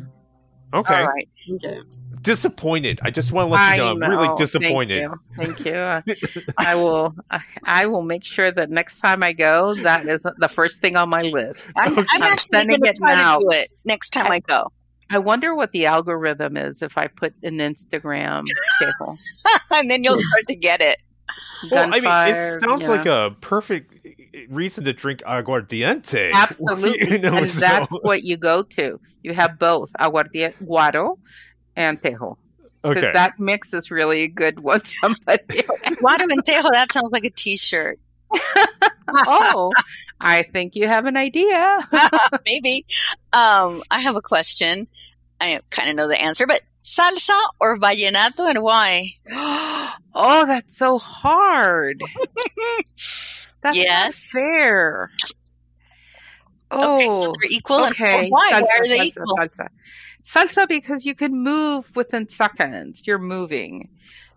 [0.73, 0.95] okay.
[0.95, 1.29] All right.
[1.53, 1.83] I get it.
[2.21, 2.99] Disappointed.
[3.01, 5.09] I just want to let you know, I'm really disappointed.
[5.37, 5.73] Thank you.
[5.73, 6.41] Thank you.
[6.57, 7.15] I will.
[7.31, 10.95] I, I will make sure that next time I go, that is the first thing
[10.97, 11.61] on my list.
[11.77, 13.37] I'm, I'm I'm actually sending going it to try now.
[13.37, 14.71] to do it next time I go.
[15.11, 18.45] I wonder what the algorithm is if I put an Instagram
[18.81, 19.17] tejo.
[19.71, 20.97] and then you'll start to get it.
[21.71, 26.31] Well, I mean, it sounds you like a perfect eh, reason to drink aguardiente.
[26.33, 28.99] Absolutely, You know, and so- that's what you go to.
[29.23, 31.17] You have both aguardiente, guaro,
[31.75, 32.37] and tejo.
[32.81, 33.11] Because okay.
[33.13, 35.43] that mix is really good once somebody.
[35.47, 37.99] Guadalentejo, that sounds like a t-shirt.
[39.09, 39.71] oh,
[40.21, 41.79] I think you have an idea.
[42.45, 42.85] Maybe.
[43.33, 44.87] Um, I have a question.
[45.41, 49.03] I kind of know the answer, but salsa or vallenato and why?
[50.13, 51.99] oh, that's so hard.
[53.61, 54.19] That's not Yes.
[54.31, 55.11] fair.
[56.71, 57.83] Oh, Okay, so they're equal.
[57.83, 58.29] and- okay.
[58.29, 58.49] why?
[58.53, 59.37] Salsa, why are they salsa, equal?
[59.37, 59.67] Salsa.
[60.23, 63.05] Salsa because you can move within seconds.
[63.07, 63.89] You're moving.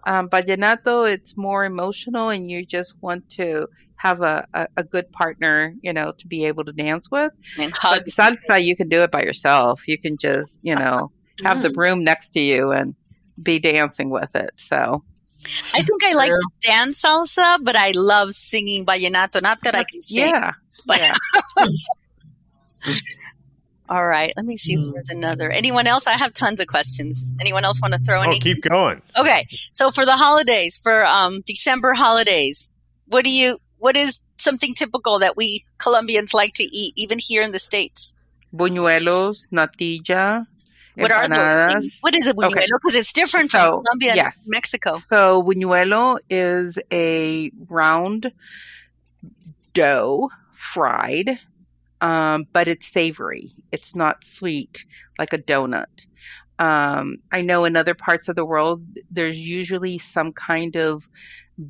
[0.05, 5.11] Um, vallenato, it's more emotional, and you just want to have a, a, a good
[5.13, 7.33] partner, you know, to be able to dance with.
[7.59, 8.03] And hug.
[8.05, 9.87] But salsa, you can do it by yourself.
[9.87, 11.13] You can just, you know,
[11.45, 11.75] have the Mm.
[11.75, 12.95] broom next to you and
[13.41, 14.51] be dancing with it.
[14.57, 15.05] So
[15.75, 19.41] I think I like to dance salsa, but I love singing vallenato.
[19.41, 20.31] Not that I can sing.
[20.33, 20.53] yeah,
[20.87, 21.15] But- yeah.
[23.93, 24.33] All right.
[24.39, 24.93] Let me see if Mm.
[24.95, 25.51] there's another.
[25.51, 26.07] Anyone else?
[26.07, 27.35] I have tons of questions.
[27.41, 28.39] Anyone else want to throw oh, any?
[28.41, 29.03] keep going.
[29.23, 29.47] Okay.
[29.75, 32.73] So for the holidays, for um, December holidays,
[33.07, 33.59] what do you?
[33.77, 38.15] What is something typical that we Colombians like to eat, even here in the states?
[38.55, 40.47] buñuelos, natilla,
[40.95, 41.37] What are those?
[41.39, 41.73] empanadas.
[41.73, 41.99] things?
[42.01, 42.57] What is a buñuelo?
[42.57, 42.67] Okay.
[42.81, 44.31] Because it's different from So, Colombia and yeah.
[44.47, 45.03] Mexico.
[45.11, 48.33] So buñuelo is a round
[49.75, 51.39] dough fried,
[52.03, 53.53] um, but it's savory.
[53.73, 54.85] It's not sweet
[55.19, 56.07] like a donut.
[56.59, 61.09] Um, I know in other parts of the world, there's usually some kind of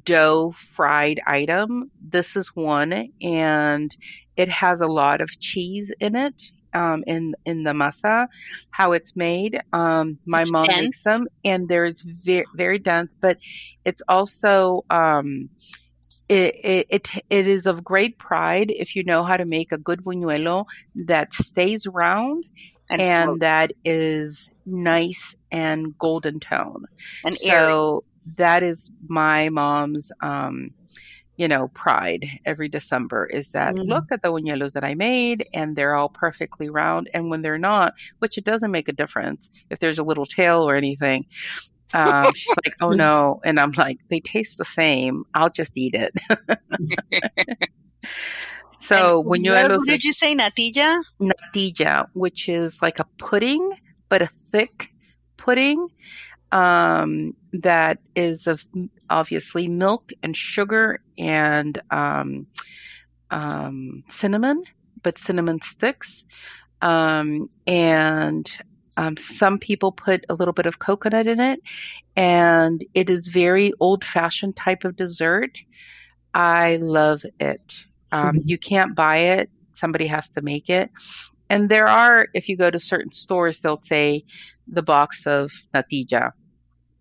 [0.05, 1.91] dough fried item.
[2.01, 3.97] This is one, and
[4.37, 6.43] it has a lot of cheese in it.
[6.75, 8.29] Um, in in the masa,
[8.71, 9.61] how it's made.
[9.75, 13.39] Um, my It's mom makes them, and there's very very dense, but
[13.85, 15.51] it's also um,
[16.33, 20.03] it, it it is of great pride if you know how to make a good
[20.03, 20.65] buñuelo
[21.07, 22.45] that stays round
[22.91, 26.85] And, and that is nice and golden tone.
[27.25, 27.83] and airy.
[27.83, 28.05] So
[28.37, 30.71] that is my mom's, um,
[31.37, 33.85] you know, pride every December is that Mm.
[33.85, 37.09] look at the buñuelos that I made and they're all perfectly round.
[37.15, 40.69] And when they're not, which it doesn't make a difference if there's a little tail
[40.69, 41.25] or anything.
[41.95, 43.41] Um, she's like, oh no.
[43.45, 45.25] And I'm like, they taste the same.
[45.35, 46.13] I'll just eat it.
[48.79, 51.03] so And buñuelos what is did you say, natilla?
[51.21, 53.73] natilla, which is like a pudding,
[54.09, 54.87] but a thick
[55.37, 55.89] pudding
[56.53, 58.65] um, that is of
[59.09, 62.47] obviously milk and sugar and um,
[63.31, 64.63] um, cinnamon,
[65.03, 66.25] but cinnamon sticks.
[66.81, 68.47] Um, and
[68.97, 71.61] um, some people put a little bit of coconut in it,
[72.17, 75.59] and it is very old fashioned type of dessert.
[76.35, 77.85] I love it.
[78.13, 80.91] Um, you can't buy it, somebody has to make it.
[81.51, 84.25] And there are, if you go to certain stores, they'll say
[84.69, 86.33] the box of natilla,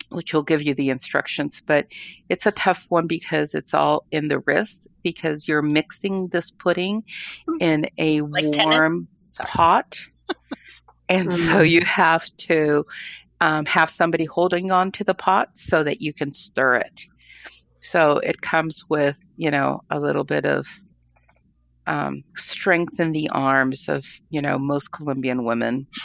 [0.09, 1.61] which will give you the instructions.
[1.65, 1.87] But
[2.29, 7.03] it's a tough one because it's all in the wrist because you're mixing this pudding
[7.59, 9.49] in a Like warm Sorry.
[9.49, 9.97] pot.
[11.11, 11.69] and so Mm.
[11.69, 12.85] you have to
[13.39, 17.01] um, have somebody holding on to the pot so that you can stir it.
[17.81, 20.67] So it comes with, you know, a little bit of
[21.87, 25.87] um, strength in the arms of, you know, most Colombian women.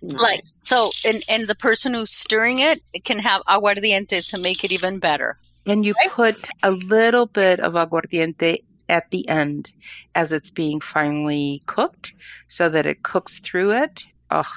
[0.00, 4.62] Like so, and and the person who's stirring it, it can have aguardiente to make
[4.62, 5.36] it even better.
[5.66, 8.58] And you put a little bit of aguardiente
[8.88, 9.70] at the end
[10.14, 12.12] as it's being finally cooked
[12.48, 14.04] so that it cooks through it.
[14.30, 14.50] Oh,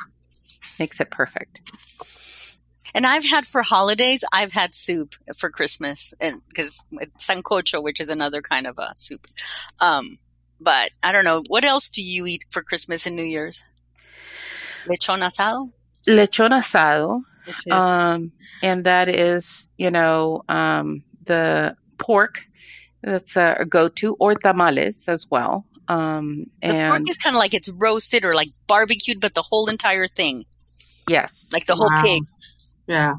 [0.79, 1.61] makes it perfect.
[2.93, 6.83] And I've had for holidays, I've had soup for Christmas, and because
[7.17, 9.27] sancocho, which is another kind of a soup.
[9.79, 10.19] Um,
[10.59, 11.41] but I don't know.
[11.47, 13.63] What else do you eat for Christmas and New Year's?
[14.87, 15.71] Lechon asado.
[16.07, 17.21] Lechon asado,
[17.71, 18.31] um,
[18.63, 22.43] and that is, you know, um, the pork
[23.03, 25.65] that's a go-to, or tamales as well.
[25.87, 29.41] Um, the pork and is kind of like it's roasted or like barbecued, but the
[29.41, 30.45] whole entire thing,
[31.09, 32.03] yes, like the whole Wow.
[32.03, 32.23] pig.
[32.87, 33.15] Yeah.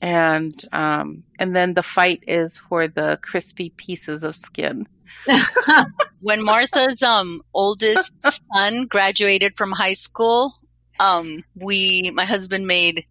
[0.00, 4.86] and um, and then the fight is for the crispy pieces of skin.
[6.22, 8.16] when Martha's um oldest
[8.54, 10.54] son graduated from high school,
[11.00, 13.04] um we my husband made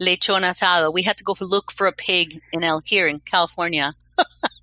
[0.00, 0.92] lechon asado.
[0.92, 3.94] We had to go for, look for a pig in El here in California.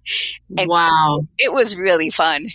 [0.57, 1.27] And- wow.
[1.37, 2.47] It was really fun.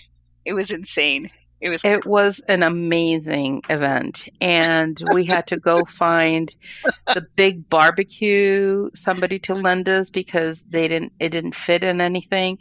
[0.44, 1.30] It was insane.
[1.60, 6.54] It was It was an amazing event, and we had to go find
[7.06, 12.58] the big barbecue somebody to lend us because they didn't it didn't fit in anything,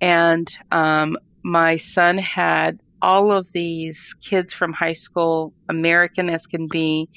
[0.00, 6.66] and um, my son had all of these kids from high school, American as can
[6.68, 7.10] be,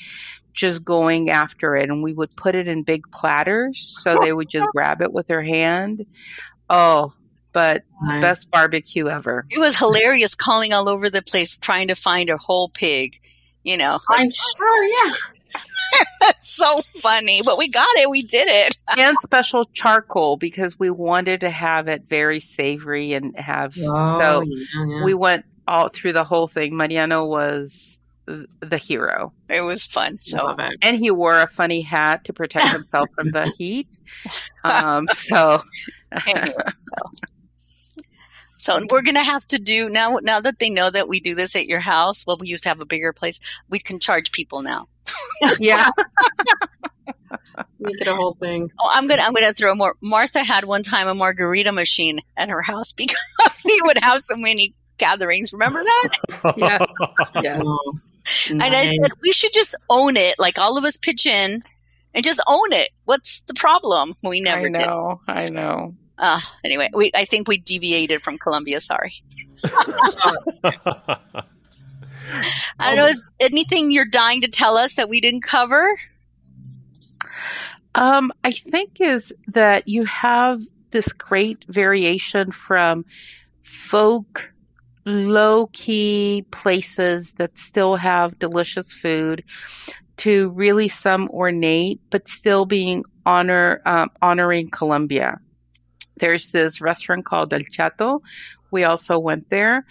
[0.54, 4.50] just going after it, and we would put it in big platters so they would
[4.50, 6.06] just grab it with their hand.
[6.70, 7.14] Oh,
[7.54, 8.22] but Nice.
[8.22, 9.46] best barbecue ever.
[9.50, 13.20] it was hilarious calling all over the place trying to find a whole pig.
[13.64, 15.14] You know, I'm sure, yeah.
[16.40, 17.42] so funny.
[17.44, 18.10] But we got it.
[18.10, 18.78] We did it.
[18.98, 24.42] and special charcoal because we wanted to have it very savory and have Oh, so
[24.46, 25.04] yeah, yeah.
[25.06, 27.97] we went all through the whole thing mariano was th-
[28.60, 30.18] the hero It was fun.
[30.22, 33.88] So and he wore a funny hat to protect himself from the heat
[34.64, 35.62] um so
[36.28, 37.12] anyway, so.
[38.60, 40.18] So we're gonna have to do now.
[40.24, 42.70] Now that they know that we do this at your house, well, we used to
[42.70, 43.40] have a bigger place.
[43.70, 44.88] We can charge people now.
[45.60, 45.92] yeah
[47.80, 48.72] Make it a whole thing.
[48.80, 49.96] Oh, I'm gonna I'm gonna throw more.
[50.02, 54.36] Martha had one time a margarita machine at her house because we would have so
[54.36, 55.54] many gatherings.
[55.54, 56.10] Remember that?
[56.58, 56.86] yeah
[57.44, 57.62] yeah
[58.50, 60.36] Oh, And I said we should just own it.
[60.38, 61.64] Like all of us pitch in
[62.14, 62.90] and just own it.
[63.06, 64.14] What's the problem?
[64.24, 64.88] We never i did.
[64.88, 68.80] know i know Uh, anyway, we I think we deviated from Colombia.
[68.82, 69.14] Sorry.
[72.80, 73.06] I don't know.
[73.06, 75.86] Is anything you're dying to tell us that we didn't cover?
[77.96, 80.60] Um, I think is that you have
[80.92, 83.06] this great variation from
[83.64, 84.52] folk
[85.08, 89.44] low key places that still have delicious food
[90.18, 95.40] to really some ornate but still being honor um, honoring Colombia.
[96.20, 98.22] There's this restaurant called El Chato.
[98.72, 99.86] We also went there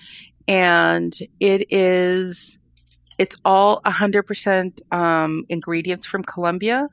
[0.46, 2.58] and it is
[3.18, 6.88] it's all 100% um, ingredients from Colombia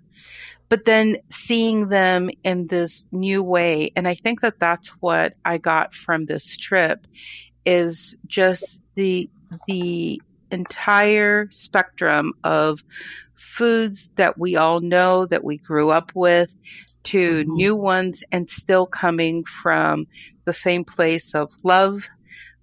[0.70, 5.58] but then seeing them in this new way and i think that that's what i
[5.58, 7.06] got from this trip
[7.66, 9.30] is just the
[9.68, 12.80] the entire spectrum of
[13.36, 16.56] foods that we all know that we grew up with
[17.04, 17.48] to Mhm.
[17.48, 20.08] new ones and still coming from
[20.46, 22.08] the same place of love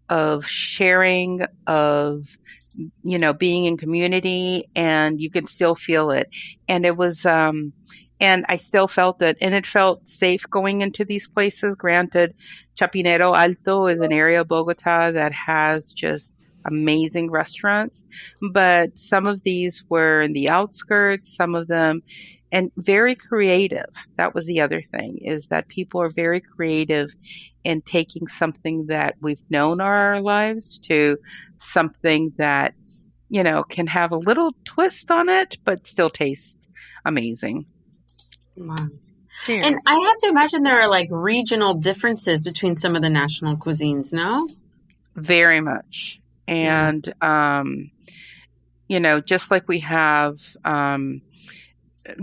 [0.09, 2.25] of sharing of
[3.03, 6.29] you know being in community and you can still feel it
[6.69, 7.73] and it was um
[8.21, 11.75] and I still felt it and it felt safe going into these places.
[11.75, 12.35] Granted
[12.79, 16.35] Chapinero Alto is an area of Bogota that has just
[16.67, 18.05] amazing restaurants
[18.53, 22.03] but some of these were in the outskirts some of them
[22.53, 23.91] and very creative.
[24.17, 27.15] That was the other thing is that people are very creative
[27.63, 31.19] in taking something that we've known our lives to
[31.59, 32.75] something that
[33.29, 36.59] you know can have a little twist on it but still taste
[37.05, 37.67] amazing
[38.61, 38.89] Wow.
[39.49, 43.57] And I have to imagine there are like regional differences between some of the national
[43.57, 44.47] cuisines, no?
[45.17, 47.91] very much and um
[48.89, 51.21] you know just like we have um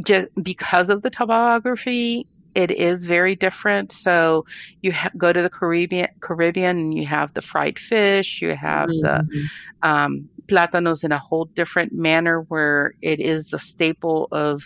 [0.06, 2.26] just because of the topography
[2.56, 4.46] it is very different so
[4.82, 8.88] you ha- go to the caribbean caribbean and you have the fried fish you have
[8.88, 9.46] the Mhm.
[9.84, 14.62] um, plátanos in a whole different manner where it is a staple of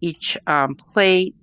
[0.00, 1.34] each um, plate.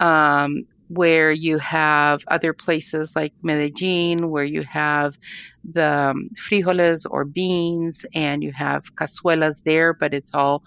[0.00, 5.16] Um, where you have other places like Medellin, where you have
[5.64, 10.62] the um, frijoles or beans, and you have cazuelas there, but it's all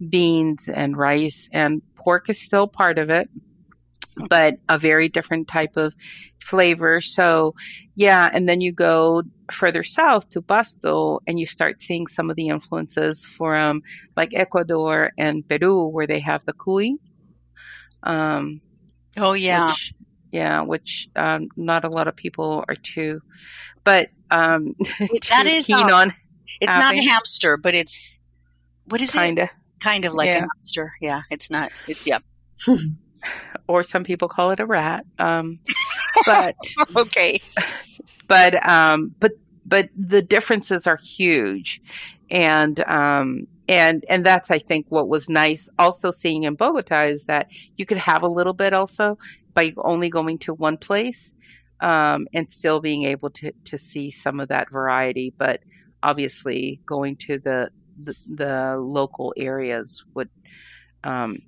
[0.00, 3.28] beans and rice, and pork is still part of it,
[4.28, 5.94] but a very different type of
[6.40, 7.00] flavor.
[7.00, 7.54] So,
[7.94, 12.36] yeah, and then you go further south to Pasto and you start seeing some of
[12.36, 13.82] the influences from
[14.16, 16.92] like Ecuador and Peru where they have the cuy.
[18.02, 18.60] Um,
[19.18, 19.68] Oh yeah.
[19.68, 19.76] which,
[20.32, 23.20] yeah, which um, not a lot of people are too,
[23.84, 26.14] but um, It- too that is, keen um, on
[26.60, 28.12] It's not a hamster, but it's
[28.86, 29.18] what is it?
[29.18, 29.48] kind of,
[29.80, 30.92] Kind of like a hamster.
[31.00, 31.70] Yeah, it's not.
[31.86, 32.18] It's yeah.
[33.68, 35.04] or some people call it a rat.
[35.18, 35.60] Um,
[36.26, 36.54] but
[36.96, 37.40] Okay.
[38.28, 39.32] but um, but
[39.66, 41.80] but the differences are huge,
[42.30, 45.68] and um, and and that's I think what was nice.
[45.78, 49.18] Also seeing in Bogota is that you could have a little bit also
[49.54, 51.32] by only going to one place,
[51.80, 55.34] um, and still being able to to see some of that variety.
[55.36, 55.60] But
[56.02, 57.70] obviously, going to the
[58.02, 60.30] the, the local areas would
[61.04, 61.38] um,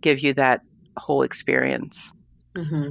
[0.00, 0.60] give you that
[0.96, 2.10] whole experience.
[2.56, 2.90] hmm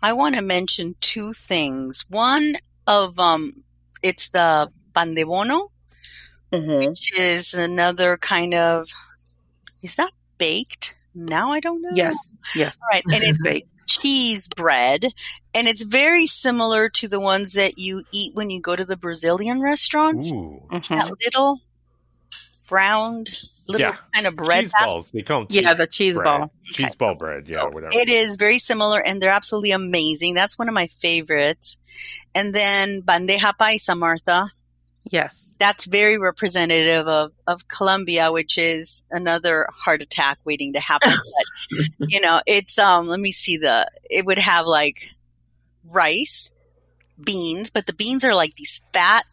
[0.00, 2.04] I want to mention two things.
[2.08, 2.54] One
[2.86, 3.64] of um,
[4.02, 5.70] it's the pan de bono,
[6.52, 6.88] Mm-hmm.
[6.90, 8.88] which is another kind of.
[9.82, 10.94] Is that baked?
[11.14, 11.94] Now I don't know.
[11.94, 13.66] Yes, yes, All right, and it's great.
[13.88, 15.04] cheese bread,
[15.54, 18.96] and it's very similar to the ones that you eat when you go to the
[18.96, 20.32] Brazilian restaurants.
[20.32, 20.62] Ooh.
[20.72, 20.96] Mhm.
[20.96, 21.60] That little
[22.70, 23.28] round,
[23.66, 23.96] little Yeah.
[24.14, 24.86] kind of bread cheese basket.
[24.94, 25.10] balls.
[25.10, 26.24] They call them Yeah, cheese the cheese bread.
[26.24, 26.52] ball.
[26.64, 27.48] Cheese ball bread.
[27.48, 27.90] Yeah, whatever.
[27.92, 30.34] It is very similar, and they're absolutely amazing.
[30.34, 31.78] That's one of my favorites.
[32.34, 34.50] And then bandeja paisa, Martha.
[35.10, 35.56] Yes.
[35.58, 41.12] That's very representative of, of Colombia, which is another heart attack waiting to happen.
[41.98, 45.14] but, you know, it's, um, let me see the, it would have like
[45.84, 46.50] rice,
[47.24, 49.24] beans, but the beans are like these fat,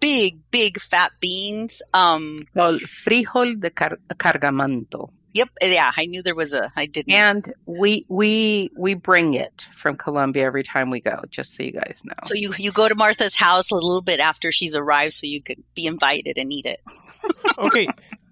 [0.00, 1.82] big, big fat beans.
[1.94, 5.10] Um, Called frijol de car- cargamanto.
[5.34, 5.48] yep.
[5.62, 5.92] Yeah.
[5.96, 7.12] I knew there was a, I didn't.
[7.12, 11.72] And we we we bring it from Colombia every time we go, just so you
[11.72, 12.14] guys know.
[12.24, 15.42] So you, you go to Martha's house a little bit after she's arrived so you
[15.42, 16.80] could be invited and eat it.
[17.58, 17.88] okay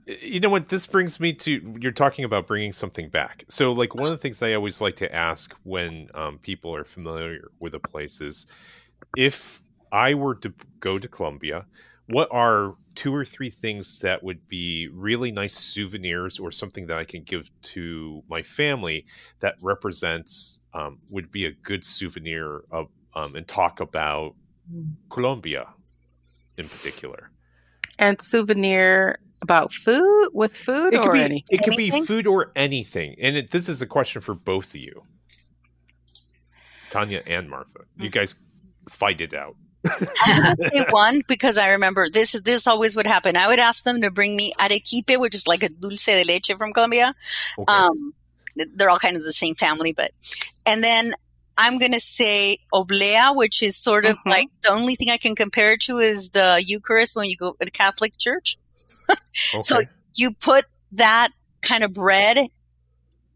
[0.07, 3.95] you know what this brings me to you're talking about bringing something back so like
[3.95, 7.75] one of the things i always like to ask when um, people are familiar with
[7.75, 8.47] a place is
[9.17, 9.61] if
[9.97, 11.67] i were to go to colombia
[12.09, 16.97] what are two or three things that would be really nice souvenirs or something that
[16.97, 19.05] i can give to my family
[19.41, 24.35] that represents um, would be a good souvenir of um, and talk about
[25.09, 25.69] colombia
[26.57, 27.31] in particular?
[27.99, 31.45] And souvenir about food with food it could or be anything.
[31.51, 34.77] it could be food or anything and it, this is a question for both of
[34.77, 35.03] you.
[36.91, 38.37] Tanya and martha you guys
[38.89, 39.57] fight it out
[40.71, 43.37] say one because I remember this is this always would happen.
[43.37, 46.51] I would ask them to bring me arequipe, which is like a dulce de leche
[46.59, 47.15] from Colombia.
[47.59, 47.73] okay.
[47.73, 48.15] Um,
[48.75, 50.13] they're all kind of the same family, but
[50.65, 51.15] and then
[51.59, 54.31] I'm gonna say oblea, which is sort of Mhm.
[54.31, 57.55] like the only thing I can compare it to is the Eucharist when you go
[57.61, 58.57] to Catholic church.
[59.11, 59.63] okay.
[59.63, 59.81] so-
[60.15, 61.29] You put that
[61.61, 62.39] kind of bread.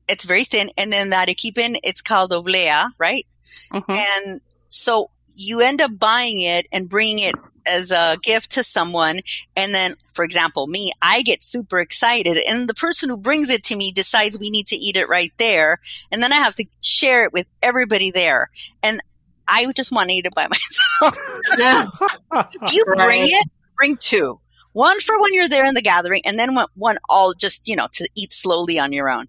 [0.09, 3.26] It's very thin, and then that arequipe, it's called oblea, right?
[3.72, 3.84] Mhm.
[3.94, 7.35] And so you end up buying it and bringing it
[7.66, 9.20] as a gift to someone.
[9.57, 12.39] And then, for example, me, I get super excited.
[12.49, 15.33] And the person who brings it to me decides we need to eat it right
[15.39, 15.78] there.
[16.11, 18.51] And then I have to share it with everybody there.
[18.83, 19.01] And
[19.47, 20.47] I just want to eat it by
[21.03, 21.18] myself.
[21.59, 21.87] Yeah.
[22.62, 24.41] if you bring it, bring two.
[24.72, 27.74] One for when you're there in the gathering, and then one, one all just, you
[27.74, 29.26] know, to eat slowly on your own.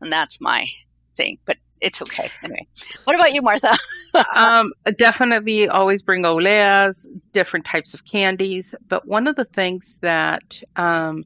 [0.00, 0.66] And that's my
[1.14, 1.36] thing.
[1.44, 2.30] But it's okay.
[2.42, 2.66] Anyway.
[3.04, 3.74] What about you, Martha?
[4.34, 8.74] um, definitely always bring obleas, different types of candies.
[8.86, 11.24] But one of the things that um,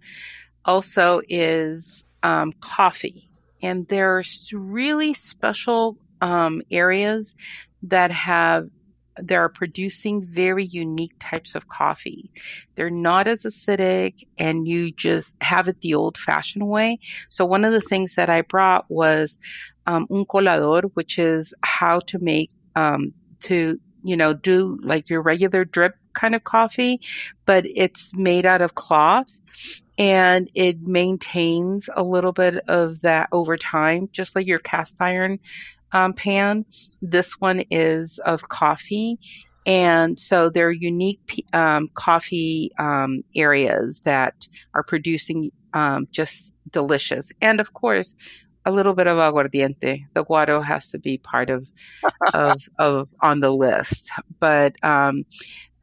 [0.65, 3.29] also is um, coffee.
[3.63, 7.35] And there's really special um, areas
[7.85, 8.69] that have
[9.17, 12.31] that are producing very unique types of coffee.
[12.75, 16.99] They're not as acidic and you just have it the old fashioned way.
[17.29, 19.39] So one of the things that I brought was
[19.87, 23.13] um, un colador, which is how to make um,
[23.43, 27.01] to you know do like your regular drip kind of coffee,
[27.47, 29.29] but it's made out of cloth
[29.99, 35.39] and it maintains a little bit of that over time, just like your cast iron
[35.93, 36.65] um, pan.
[37.01, 39.19] This one is of coffee.
[39.65, 44.35] And so there are unique um, coffee um, areas that
[44.75, 47.31] are producing um, just delicious.
[47.41, 48.15] And of course,
[48.65, 50.07] a little bit of aguardiente.
[50.15, 51.69] The guaro has to be part of
[52.33, 54.11] of, of on the list.
[54.39, 55.25] But um,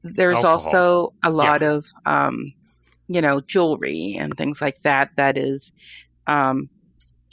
[0.03, 0.51] there's Alcohol.
[0.51, 2.53] also a lot of um,
[3.07, 5.71] you know jewelry and things like that that is
[6.27, 6.69] um,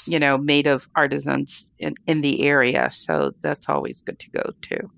[0.07, 2.91] you know made of artisans in, in the area.
[2.93, 4.91] So that's always good to go to.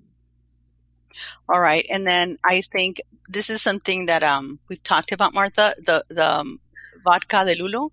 [1.47, 5.73] All right, and then I think this is something that um we've talked about, Martha.
[5.77, 6.59] The the um,
[7.03, 7.91] vodka de lulo.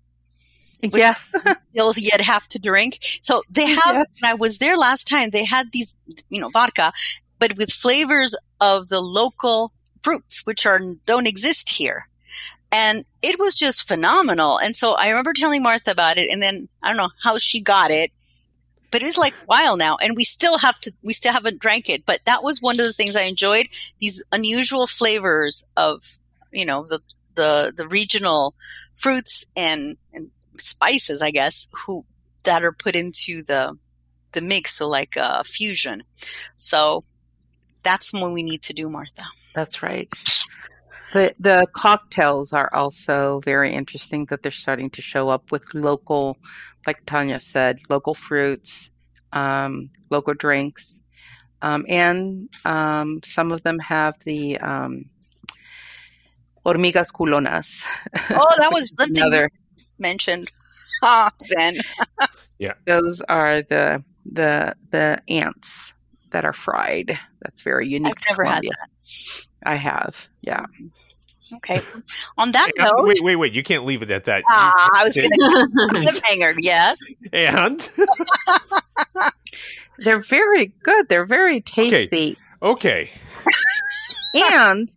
[0.81, 1.33] Yes.
[1.71, 2.97] still yet have to drink.
[3.21, 4.03] So they have, Yeah.
[4.21, 5.95] when I was there last time, they had these,
[6.29, 6.93] you know, vodka,
[7.39, 9.73] but with flavors of the local
[10.03, 12.07] fruits, which are, don't exist here.
[12.71, 14.59] And it was just phenomenal.
[14.59, 17.61] And so I remember telling Martha about it and then I don't know how she
[17.61, 18.11] got it,
[18.91, 21.59] but it was like a while now and we still have to, we still haven't
[21.59, 23.67] drank it, but that was one of the things I enjoyed.
[23.99, 26.03] These unusual flavors of,
[26.51, 26.99] you know, the,
[27.35, 28.53] the, the regional
[28.95, 30.31] fruits and, and
[30.61, 32.05] spices, I guess, who
[32.43, 33.77] that are put into the
[34.33, 36.03] the mix, so like uh, fusion.
[36.55, 37.03] So
[37.83, 39.23] that's what we need to do, Martha.
[39.55, 40.11] That's right.
[41.13, 46.37] The the cocktails are also very interesting that they're starting to show up with local,
[46.85, 48.89] like Tanya said, local fruits,
[49.31, 51.01] um, local drinks,
[51.61, 55.05] um, and um, some of them have the um,
[56.65, 57.85] hormigas culonas.
[58.29, 59.49] Oh, that was another.
[59.99, 60.51] Mentioned.
[61.03, 61.29] Ah,
[62.57, 65.93] yeah, Those are the the the ants
[66.31, 67.19] that are fried.
[67.39, 68.15] That's very unique.
[68.17, 68.71] I've never had Colombia.
[69.63, 70.27] I have.
[70.41, 70.65] Yeah.
[71.57, 71.79] Okay.
[72.35, 73.53] On that Uh, note, Wait, wait, wait!
[73.53, 74.43] You can't leave it at that.
[74.49, 76.55] ah, I was You- going to cliffhanger.
[76.57, 76.97] Yes.
[77.31, 77.79] and
[79.99, 81.09] They're very good.
[81.09, 82.37] They're very tasty.
[82.63, 83.09] okay,
[84.51, 84.89] and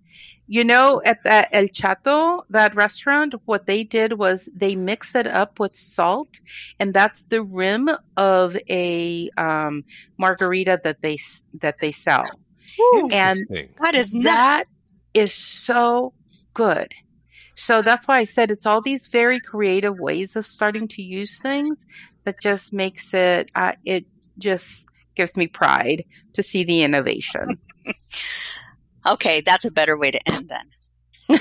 [0.51, 5.29] you know, at that El Chato, that restaurant, what they did was they mix it
[5.29, 6.29] up with salt,
[6.81, 9.85] and that's the rim of a um,
[10.19, 11.19] margarita that they
[11.61, 12.41] that they sell.
[12.77, 13.69] Woo, And Interesting.
[13.81, 14.25] that is not.
[14.25, 14.65] That
[15.15, 16.15] is so
[16.53, 16.89] good.
[17.55, 21.39] So that's why I said it's all these very creative ways of starting to use
[21.41, 21.87] things
[22.25, 23.53] that just makes it.
[23.55, 24.05] Uh, it
[24.37, 24.85] just
[25.15, 26.03] gives me pride
[26.35, 27.57] to see the innovation.
[29.07, 31.39] Okay, that's a better way to end then.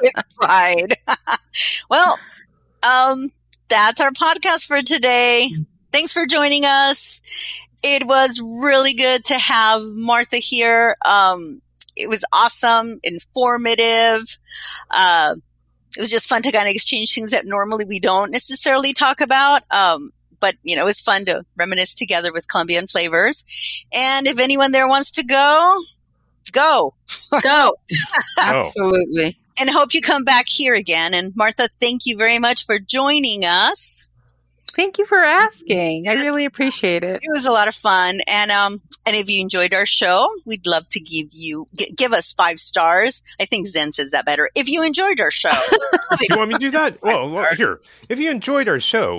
[0.00, 0.96] With pride.
[1.90, 2.18] well,
[2.82, 3.30] um,
[3.68, 5.48] that's our podcast for today.
[5.92, 7.20] Thanks for joining us.
[7.82, 10.96] It was really good to have Martha here.
[11.04, 11.60] Um,
[11.96, 14.38] it was awesome, informative.
[14.90, 15.36] Uh,
[15.96, 19.20] it was just fun to kind of exchange things that normally we don't necessarily talk
[19.20, 19.62] about.
[19.72, 23.44] Um, but you know, it was fun to reminisce together with Colombian flavors.
[23.92, 25.78] And if anyone there wants to go,
[26.50, 26.94] go.
[27.42, 27.76] Go.
[28.38, 29.36] Absolutely.
[29.60, 31.14] and hope you come back here again.
[31.14, 34.06] And Martha, thank you very much for joining us.
[34.72, 36.06] Thank you for asking.
[36.08, 37.20] I really appreciate it.
[37.22, 38.20] It was a lot of fun.
[38.28, 42.12] And um, and if you enjoyed our show, we'd love to give you g- give
[42.12, 43.22] us five stars.
[43.40, 44.48] I think Zen says that better.
[44.54, 45.50] If you enjoyed our show,
[46.20, 47.02] you want me to do that?
[47.02, 47.80] Well, well, here.
[48.08, 49.18] If you enjoyed our show,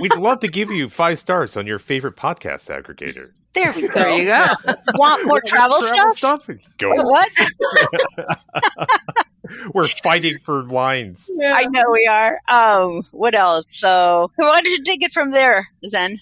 [0.00, 3.32] we'd love to give you five stars on your favorite podcast aggregator.
[3.54, 4.16] There we There go.
[4.16, 4.46] you go.
[4.94, 6.12] Want more travel, stuff?
[6.16, 6.48] stuff?
[6.78, 6.90] Go.
[6.94, 7.30] What?
[9.74, 11.30] We're fighting for lines.
[11.42, 12.40] I know we are.
[12.50, 13.66] Um, what else?
[13.68, 16.16] So, why don't you take it from there, Zen?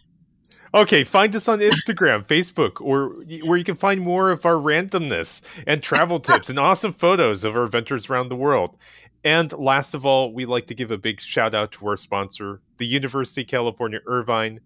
[0.75, 3.15] Okay, find us on Instagram, Facebook, or
[3.47, 7.55] where you can find more of our randomness and travel tips and awesome photos of
[7.55, 8.77] our adventures around the world.
[9.23, 12.61] And last of all, we'd like to give a big shout out to our sponsor,
[12.79, 14.61] the University of California Irvine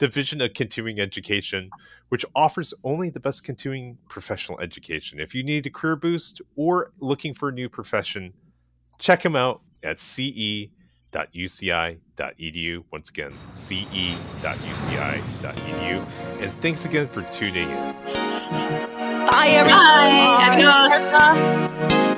[0.00, 1.70] Division of Continuing Education,
[2.08, 5.20] which offers only the best continuing professional education.
[5.20, 8.32] If you need a career boost or looking for a new profession,
[8.98, 10.70] check them out at ce.uci.edu.
[12.90, 14.46] Once again, ce.uci.edu.
[16.40, 17.76] And thanks again for tuning in.
[19.26, 19.84] Bye, everyone.
[19.84, 20.48] Bye.
[20.48, 21.12] Adios.
[21.12, 22.09] Martha.